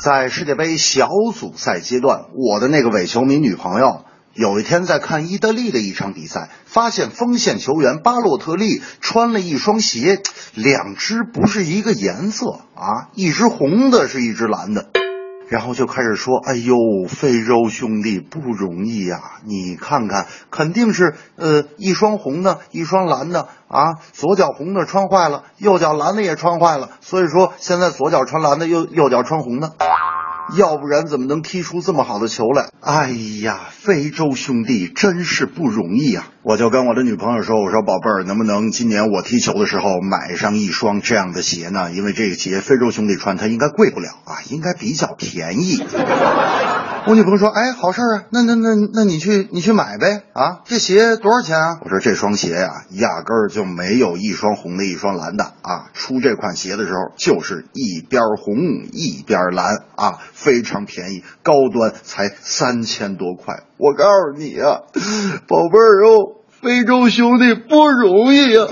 [0.04, 4.04] 在世界杯小组赛阶段，我的那个伪球迷女朋友。
[4.34, 10.22] 有一天在看意大利的一场比赛，发现锋线球员巴洛特利穿了一双鞋，
[10.54, 14.88] 两只不是一个颜色啊，一只红的，是一只蓝的，
[15.52, 16.74] 然后就开始说：“哎呦，
[17.06, 29.72] 非洲兄弟不容易呀、你看看，肯定是呃一双红的，一双蓝的啊，左脚红的穿坏了，右脚蓝的也穿坏了，所以说现在左脚穿蓝的，右右脚穿红的。”
[30.56, 32.70] 要不然怎么能踢出这么好的球来？
[32.80, 33.10] 哎
[33.42, 36.28] 呀，非洲兄弟真是不容易啊！
[36.42, 41.92] 我就跟我的女朋友说：“我说宝贝儿，能不能今年我踢球的时候买上一双这样的鞋呢？
[41.92, 45.82] 因为这个鞋非洲兄弟穿，它应该贵不了啊，应该比较便宜。”
[47.04, 55.90] 我女朋友说：“哎，好事啊，那那那那你去你去买呗啊，这鞋多少钱啊？”我说：“这双鞋呀、压根儿就没有一双红的，一双蓝的啊。
[55.94, 58.54] 出这款鞋的时候就是一边红
[58.92, 63.64] 一边蓝啊，非常便宜，高端才三千多块。
[63.78, 64.82] 我告诉你啊，
[65.48, 68.66] 宝贝儿哟，非洲兄弟不容易呀、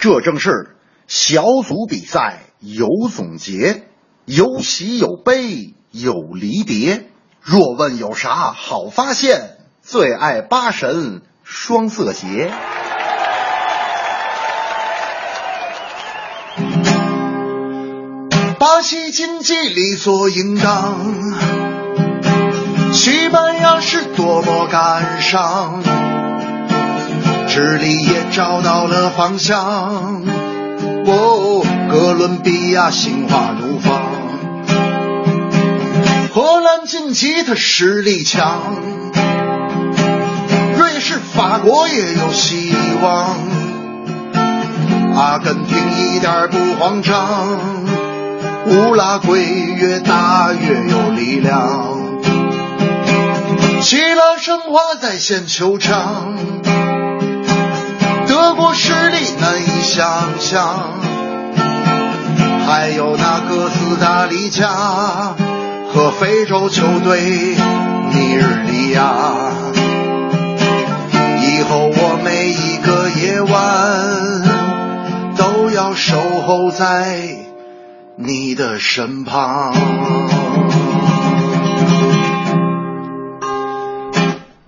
[0.00, 0.74] 这正是
[1.06, 3.84] 小组比赛有总结，
[4.24, 7.08] 有喜有悲有离别。
[7.42, 12.52] 若问有啥好发现，最爱八神双色鞋。
[18.58, 20.98] 巴西经济理所应当，
[22.92, 25.82] 西班牙是多么感伤，
[27.48, 30.22] 智利也找到了方向。
[31.06, 34.09] 哦，哥伦比亚心花怒放，
[36.32, 38.76] 荷兰晋级他实力强，
[40.78, 42.72] 瑞士、法国也有希
[43.02, 43.36] 望，
[45.16, 47.58] 阿根廷一点不慌张，
[48.68, 51.98] 乌拉圭越打越有力量，
[53.82, 56.36] 希腊申花在线球场。
[58.28, 60.94] 德国实力难以想象，
[62.68, 65.34] 还有那哥斯达黎加。
[65.92, 69.60] 和非洲球队尼日利亚。
[71.42, 74.42] 以后我每一个夜晚
[75.36, 77.36] 都要守候在
[78.16, 79.74] 你的身旁。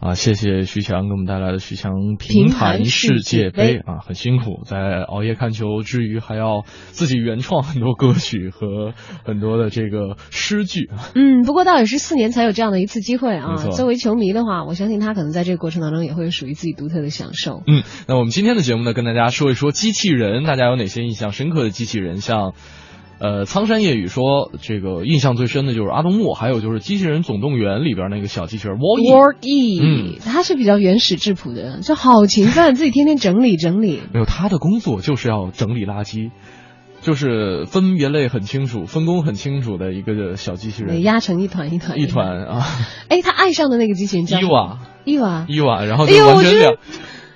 [0.02, 8.94] 啊，谢谢徐强给我们带来的徐强评弹世界杯啊，很辛苦，在熬夜看球之余，还要自己原创很多歌曲和
[9.24, 10.98] 很多的这个诗句啊。
[11.14, 13.54] 嗯，不过倒也是四年才有这样的一次机会啊。
[13.70, 17.62] 作为球迷的话，我相信他可能在这个过程当中也会有属于自己独特的享受。
[17.68, 22.16] 嗯，那我们今天的节目呢，跟大家说一说机器人，大家有哪些印象深刻的机器人？
[22.16, 22.54] 像。
[23.22, 29.12] 呃，苍山夜雨说，这个印象最深的就是阿童木，还有就是《机器人总动员》里边那个小机器人 Wall E。
[29.12, 34.02] Wall E，嗯他是比较原始质朴的，就好勤奋，自己天天整理整理。
[34.12, 36.32] 没有，他的工作就是要整理垃圾，
[37.00, 42.06] 就是分别类很清楚、分工很清楚的一个小机器，人，压成一团一团一。
[42.06, 42.66] 团啊，
[43.08, 46.74] 哎，他爱上的那个机器人叫伊娃，伊娃，伊娃，然后完全两。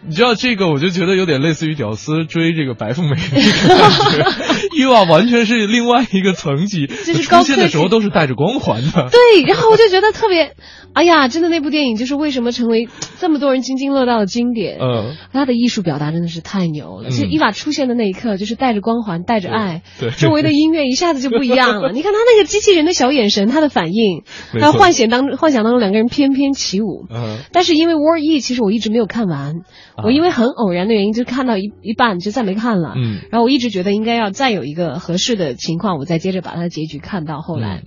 [0.09, 9.09] 你知道这个，我就觉得有点类似于屌丝追这个白富美的那个感觉， 伊娃完全是另外一个层级，就是高出现的时候都是带着光环的。
[9.11, 10.55] 对，然后我就觉得特别，
[10.93, 14.79] 哎呀，真的那部电影就是为什么成为这么多人津津乐道的经典。
[14.81, 17.09] 嗯，他的艺术表达真的是太牛了。
[17.09, 21.93] 嗯其实伊娃出现的那一刻，就是带着光环，带着爱，对周围的音乐一下子就不一样了。
[21.97, 24.23] 你看他那个机器人的小眼神，他的反应，
[24.53, 27.07] 没错还有幻想当幻想当中两个人翩翩起舞。
[27.11, 29.55] 嗯，但是因为 War E，其实我一直没有看完，
[29.97, 32.93] 啊我因为很偶然的原因，就看到一一半就再没看了。
[32.97, 37.41] 嗯，然后我一直觉得应该要再有一个合适的情况，我再接着把它的结局看到。
[37.41, 37.83] 后来、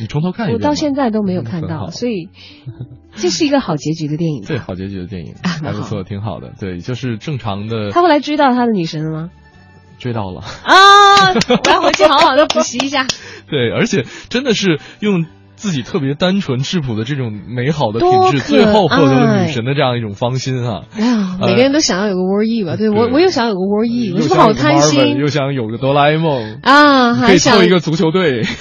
[0.00, 0.54] 你从头看一遍。
[0.54, 2.28] 我到现在都没有看到，嗯所以
[3.14, 4.42] 这是一个好结局的电影。
[4.46, 6.52] 对，好结局的电影 啊还不错，挺好的。
[6.58, 9.30] 对，就是正常的他后来追到他的女神了吗？
[9.96, 10.40] 追到了。
[10.40, 11.32] 啊！
[11.48, 13.06] 我要回去好好的补习一下。
[13.48, 15.24] 对，而且真的是用
[15.56, 20.82] 自己特别单纯质朴的这种美好的品质，最后获得了女神的这样一种芳心啊！
[20.96, 22.76] 哎呀，呃每个人都想要有个 War E 吧？
[22.76, 27.12] 对我，我又想有个 War E，我是不是好贪心又想有个哆啦 A 梦啊？
[27.14, 28.44] 你可还想以凑一个足球队。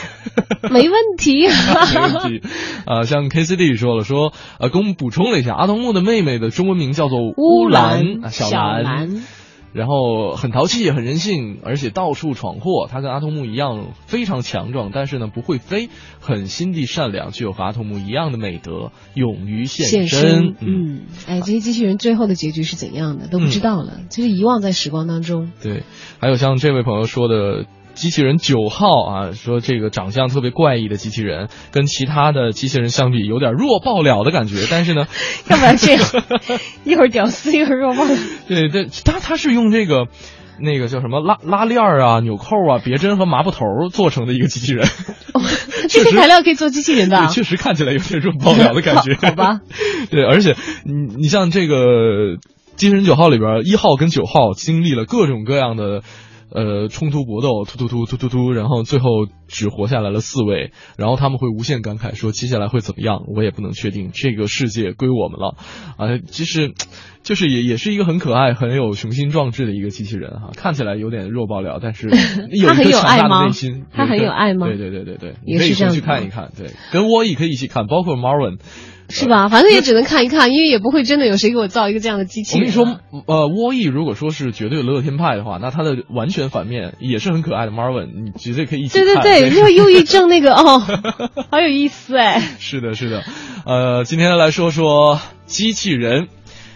[0.71, 1.45] 没问题。
[1.93, 2.41] 没问题，
[2.85, 9.23] 啊，像 KCD 说了，说呃，给我们补充了一下，阿童木的妹妹的中文名叫做乌兰，小兰
[9.73, 12.87] 然后很淘气，很任性，而且到处闯祸。
[12.89, 25.51] 他跟阿童木一样非常强壮，但是呢不会飞，很心地善良，具有和阿童木一样的美德，勇于现现身，嗯，嗯，哎，这些机器人最后的结局是怎样的都不知道了，就是遗忘在时光当中。
[25.61, 25.83] 对。
[26.19, 27.65] 还有像这位朋友说的。
[27.93, 34.65] 机器人九号啊，说这个长相特别怪异的机器人，跟其他的机器人相比，有点弱爆了的感觉。
[34.69, 35.07] 但是呢，
[35.47, 36.03] 要不然这样，
[36.83, 38.03] 一会儿屌丝，一会儿弱爆。
[38.47, 40.07] 对对，他他是用这个
[40.59, 44.87] 那个叫什么拉拉链儿啊、纽扣啊、别针和麻布头做成的一个机器人，
[45.87, 49.13] 这些材料可以做机器人的啊，确实看起来有点弱爆了的感觉。
[49.21, 49.61] 好吧，
[50.09, 52.37] 对，而且你你像这个
[52.75, 56.01] 机器人九号里边，一号跟九号经历了各种各样的。
[56.53, 65.55] 呃冲突搏斗，突突突突突突，然后最后只活下来了四位，然后他们会无限感慨说接下来会怎么样，我也不能确定，这个世界归我们了，
[65.97, 66.73] 啊，其实
[67.23, 72.07] 就是也也是一个很可爱、很有雄心壮志的一个机器人哈，看起来有点弱爆了，但是
[72.51, 74.67] 有一个强大的内心，他很有爱吗？
[74.67, 76.07] 对对对对对，你可以也是这样子吗？
[76.07, 78.59] 回去看一看，对，跟沃伊可以一起看，包括 Marvin。
[79.09, 79.49] 是吧？
[79.49, 82.67] 反正也只能看一看，因为也不会真的有谁给我造一个这样的机器我跟。
[82.67, 82.85] 你说，
[83.27, 89.05] 呃，沃伊如果说是绝对乐天派的话，那他的完全反面也是很可爱的 Marvin，你绝对可以一起看。
[89.05, 90.79] 对对对，因为忧郁症那个 哦，
[91.51, 92.41] 好有意思哎。
[92.59, 93.23] 是的，是的，
[93.65, 96.27] 呃，今天来说说机器人，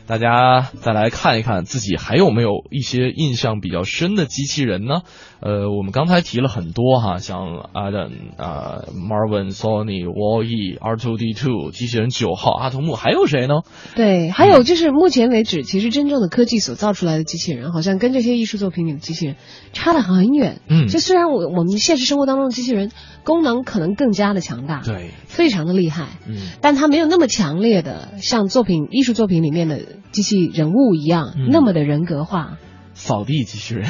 [0.08, 5.02] 大家再来看一看自己还有没有一些印象比较深的机器人呢？
[5.42, 13.62] 呃，我们刚才提了很多哈，像 Adam 啊、Marvin、Sony、Wall-E、R2D2、机器人九号、阿童木，还有谁呢？
[13.96, 19.36] 对，还有就是目前为止，其实真正的科技所造出来的机器人，好像跟这些艺术作品里的机器人
[19.74, 20.62] 差得很远。
[20.70, 22.92] 嗯就虽然我我们现实生活当中的机器人
[23.28, 29.82] 功能可能更加的强大，对，非常的厉害，嗯，但它没有那么强烈的像作品艺术作品里面的
[30.14, 31.50] 机器人物一样、嗯。
[31.52, 32.58] 那么的人格化。
[32.94, 33.86] 扫地机器人、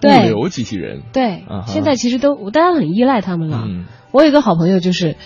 [0.00, 0.32] 对。
[0.32, 3.64] 物流机器人，对，现在其实都大家很依赖他们了。
[3.68, 3.84] 嗯。
[4.12, 5.16] 我有一个好朋友就是。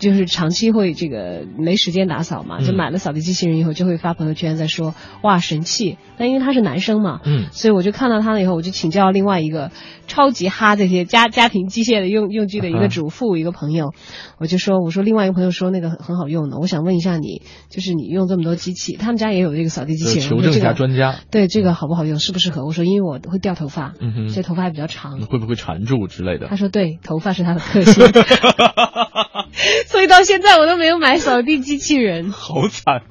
[0.00, 5.98] 就是长期会这个没时间打扫嘛，嗯就买了扫地机器人以后，就会发朋友圈在说哇神器。
[6.18, 9.70] 但因为他是男生嘛，嗯所以我就看到他了以后，我就请教另外一个
[10.08, 13.92] 超级哈这些家家庭机械的用用具的一啊个主妇一个朋友，
[14.38, 22.64] 我就说我说另外一个朋友说那个很很好用的，我想问一下你，就是你用这么多机器，他们家也有这个扫地机器人，求证一下专家，对这个好不好用，适不适合？
[22.64, 25.20] 我说因为我会掉头发，嗯哼所以头发还比较长。
[25.20, 26.56] 会不会缠住之类的他？
[26.56, 28.04] 说对，头发是他的克星，
[29.90, 32.30] 所以到现在我都没有买扫地机器人。
[32.32, 33.02] 好惨。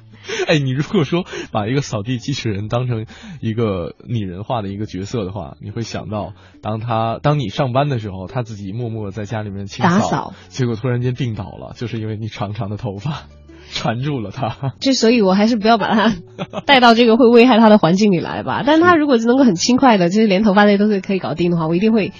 [0.46, 3.04] 哎，你如果说把一个扫地机器人当成
[3.40, 13.24] 一个拟人化的一个角色的话，你会想到，当他当你上班的时候，他自己默默在家里面清扫，打扫结果突然间病倒了，就是因为你长长的头发
[13.72, 14.72] 缠住了他。
[14.80, 16.14] 就所以，我还是不要把他
[16.64, 18.62] 带到这个会危害他的环境里来吧。
[18.64, 22.12] 但是它如果是能够很轻快的，就是连头发这些都是可以搞定的话，我一定会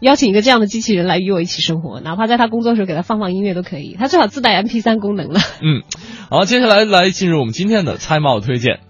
[0.00, 3.96] 邀请一个这样的机器人来与我一起生活，哪怕在他工作的时候给他放放音乐都可以。
[3.98, 5.40] 他最好自带 MP 3功能了。
[5.62, 5.82] 嗯，
[6.30, 8.80] 好，接下来来进入我们今天的猜帽推荐。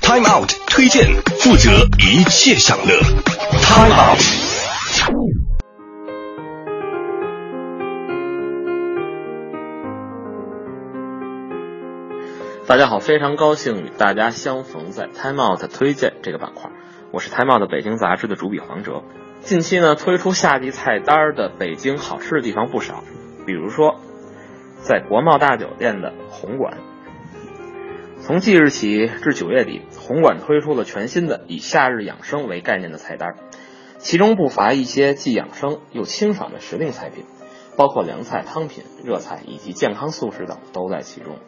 [0.00, 1.06] Time Out 推荐，
[1.38, 1.70] 负责
[2.00, 2.98] 一切享乐。
[3.62, 4.20] Time Out。
[12.66, 16.70] 大家好，非常高兴与大家相逢在 Time Out 推荐这个板块。
[17.12, 19.02] 我是 Time Out 北京杂志的主笔黄哲。
[19.44, 23.02] 近期呢，推出夏季菜单的北京好吃的地方不少，
[23.44, 23.96] 比如说
[24.82, 26.78] 在国贸大酒店的红馆。
[28.20, 33.34] 从即日起至九月底，红馆推出了全新的以夏日养生为概念的菜单，
[33.98, 37.24] 其中不乏一些既养生又清爽的时令菜品，
[37.76, 41.38] 包括凉菜、汤品、热菜以及健康素食等都在其中。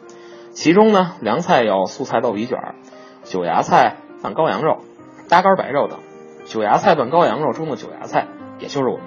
[0.51, 2.75] 其中呢，凉菜有素菜豆皮卷儿、
[3.23, 4.83] 酒芽菜拌羔羊肉、
[5.29, 5.99] 搭干白肉等。
[6.45, 8.27] 九芽菜拌羔羊肉中的九芽菜，
[8.59, 9.05] 也就是我们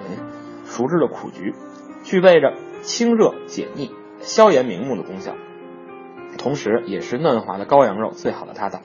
[0.65, 1.55] 熟知的苦菊，
[2.03, 5.33] 具备着清热解腻、消炎明目的功效，
[6.37, 8.81] 同时也是嫩滑的羔羊肉最好的搭档。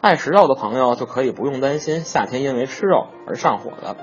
[0.00, 3.96] 爱食肉的朋友就可以不用担心夏天因为吃肉而上火了。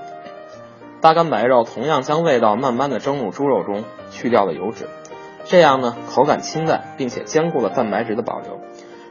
[1.00, 4.88] 搭干白肉同样将味道慢慢的蒸入猪肉中，去掉了油脂。
[5.44, 8.60] 这样呢，口感清淡，并且兼顾了蛋白质的保留。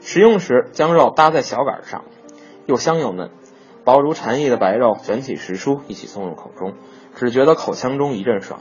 [0.02, 2.04] 食用时将肉搭在小杆上，
[2.66, 3.32] 又香又嫩，
[3.86, 6.74] 薄如蝉翼的白肉卷起时蔬一起送入口中，
[7.16, 8.60] 只觉得口腔中一阵爽。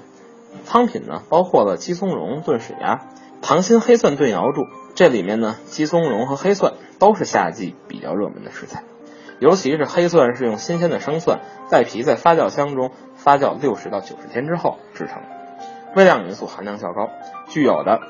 [0.66, 3.00] 汤品呢，包括了鸡松茸炖水鸭、
[3.40, 8.84] 糖心黑蒜炖瑶柱，这里面呢，鸡松茸和黑蒜都是夏季比较热门的食材，
[9.40, 15.22] 尤其是黑蒜是用新鲜的生蒜带皮在发酵箱中发酵六十到九十天之后制成。
[15.96, 17.08] 微量元素含量较高，
[17.48, 18.00] 具有的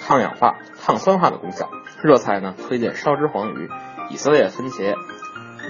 [0.00, 1.70] 抗氧化、抗酸化的功效。
[2.02, 3.68] 热菜呢，推荐烧汁黄鱼、
[4.10, 4.96] 以色列番茄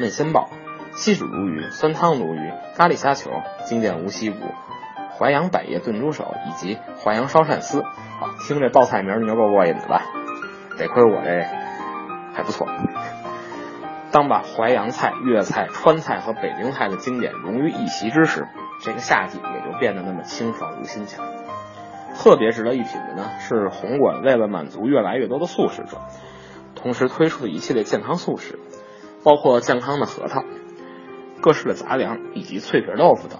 [0.01, 0.49] 焖鲜鲍、
[0.97, 3.31] 西煮鲈鱼、酸汤鲈鱼、咖喱虾球、
[3.65, 4.39] 经典无锡骨、
[5.19, 7.85] 淮扬百叶炖猪手以及淮扬烧鳝丝。
[8.47, 10.03] 听这报菜名儿你就够过瘾的吧？
[10.79, 11.43] 得亏我这
[12.33, 12.69] 还不错。
[14.13, 18.47] 当把淮扬菜、粤菜、川菜和北京菜的经典融于一席之时，
[18.81, 21.25] 这个夏季也就变得那么清爽如新香。
[22.17, 25.99] 特别值得一品的呢，是红馆为了满足越来越多的素食者，
[26.77, 28.61] 同时推出的一系列健康素食，
[29.25, 30.45] 包括健康的核桃、
[31.45, 33.39] 各式的杂粮以及脆皮豆腐等。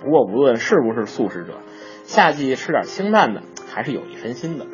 [0.00, 1.54] 不过无论是不是素食者，
[2.04, 4.66] 夏季吃点清淡的还是有一身心的。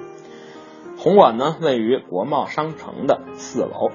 [0.99, 3.91] 红馆呢，位于国贸商城的四楼。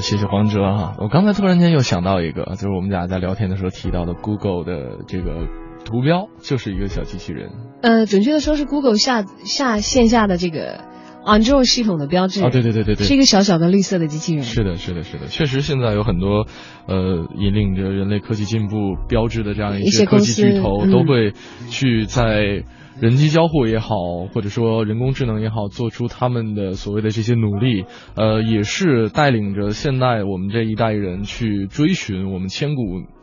[0.00, 0.94] 谢谢黄哲哈。
[0.98, 5.46] 我刚才突然间又想到一个，就是我们俩在聊天的时候提到的 Google 的这个
[5.84, 7.50] 图标，就是一个小机器人。
[7.82, 10.84] 呃，准确的说是 Google 下下线下的这个
[11.24, 12.42] Android 系统的标志。
[12.42, 14.42] 啊，对对对对对，是一个小小的绿色的机器人。
[14.42, 16.46] 是的，是的，是的，确实现在有很多
[16.86, 21.32] 呃引领着人类科技进步标志的这样一些科技巨头，都会
[21.68, 22.64] 去在。
[23.00, 23.94] 人机交互也好，
[24.30, 32.82] 或者说人工智能也好，做出他们的所谓的这些努力，呃，也是带领着现代我们这一代人去追寻我们千古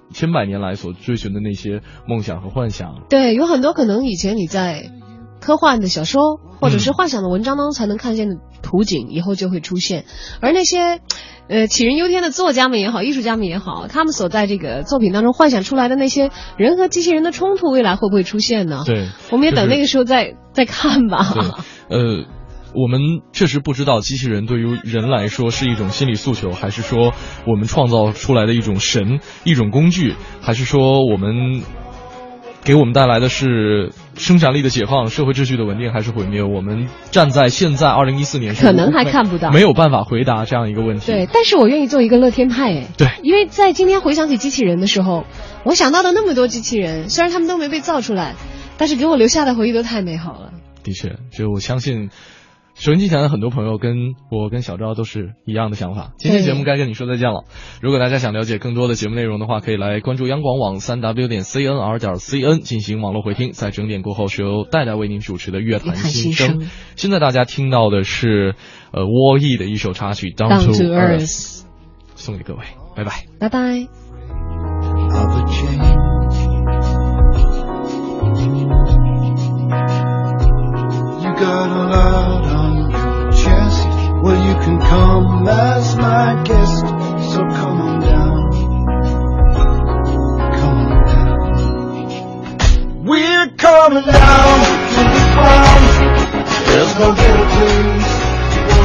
[0.10, 3.04] 千百年来所追寻的那些梦想和幻想。
[3.08, 4.90] 对，有很多可能以前你在。
[5.40, 10.06] 科幻的小说或者是幻想的文章当中才能看见的图景，以后就会出现。
[10.42, 11.00] 而那些，
[11.48, 18.84] 呃，杞人忧天的作家们也好，艺术家们也好，他们所在这个作品当中幻想出来的那些人和机器人的冲突，未来会不会出现呢？
[18.86, 21.36] 对，我们也等那个时候再再看吧。
[21.90, 22.26] 呃，
[22.74, 23.00] 我们
[23.32, 27.14] 确实不知道机器人对于人来说是一种心理诉求，还是说
[27.46, 31.62] 我们创造出来的一种神、一种工具，还是说我们。
[32.64, 36.44] 给我们带来的是生产力的解放、社会秩序的稳定还是毁灭？
[36.44, 41.06] 我们站在现在二零一四年，可能还看不到，没有办法回答这样一个问题。
[41.06, 45.26] 对，但是我愿意做一个乐天派，哎，对，因为在今天回想起机器人的时候，
[45.64, 48.36] 我想到的那么多机器人，虽然他们都没被造出来，
[48.78, 50.52] 但是给我留下的回忆都太美好了。
[50.84, 52.10] 的确，就我相信。
[52.80, 56.12] 收音机前的很多朋友跟我跟小昭都是一样的想法。
[56.20, 57.44] 今天节目该跟你说再见了。
[57.82, 63.52] 如果大家想了解更多的节目内容的话，可以来关注央广网三 w 点 cnr 点 cn 进行网络回听。
[63.52, 66.68] 在整点过后，是由戴戴为您主持的乐坛新生。
[66.96, 68.54] 现在大家听到的是
[68.92, 71.26] 呃沃易的一首插曲《Down to Earth》，
[72.14, 72.60] 送给各位，
[72.96, 73.88] 拜拜，拜拜。
[84.68, 86.86] Can come as my guest,
[87.32, 88.52] so come on down.
[90.60, 91.40] Come on down.
[93.06, 94.56] We're coming down
[94.94, 95.86] to the ground.
[96.68, 98.12] There's no better place
[98.54, 98.84] to go.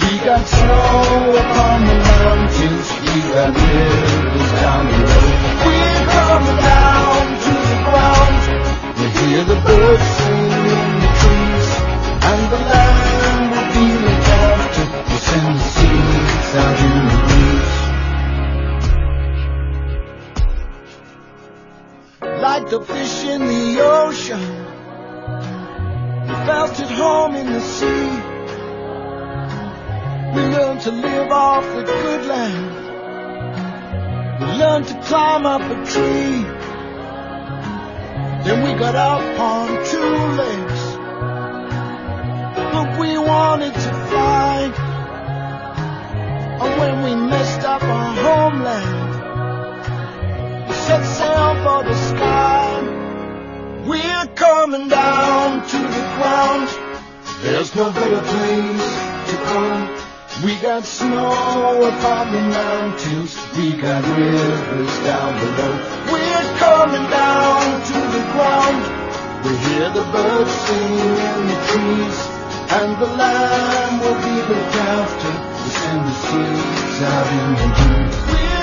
[0.00, 1.04] We got snow
[1.44, 2.88] upon the mountains.
[3.04, 5.32] We got rivers down the road.
[5.66, 8.40] We're coming down to the ground.
[8.96, 11.68] We hear the birds sing in the trees
[12.32, 12.60] and the
[14.98, 17.76] and the seeds out in the breeze.
[22.40, 24.44] Like the fish in the ocean,
[26.26, 28.08] we felt at home in the sea.
[30.34, 32.74] We learned to live off the good land.
[34.40, 36.44] We learned to climb up a tree.
[38.44, 40.10] Then we got up on two
[40.40, 40.75] legs.
[42.76, 44.70] But we wanted to fly.
[46.60, 49.14] And when we messed up our homeland,
[50.68, 52.82] we set sail for the sky.
[53.88, 56.68] We're coming down to the ground.
[57.40, 58.90] There's no better place
[59.30, 59.88] to come.
[60.44, 63.38] We got snow upon the mountains.
[63.56, 65.74] We got rivers down below.
[66.12, 68.82] We're coming down to the ground.
[69.46, 70.98] We hear the birds sing
[71.30, 72.35] in the trees.
[72.68, 75.28] And the Lamb will be looked after
[75.88, 78.55] and the seeds out in the deep.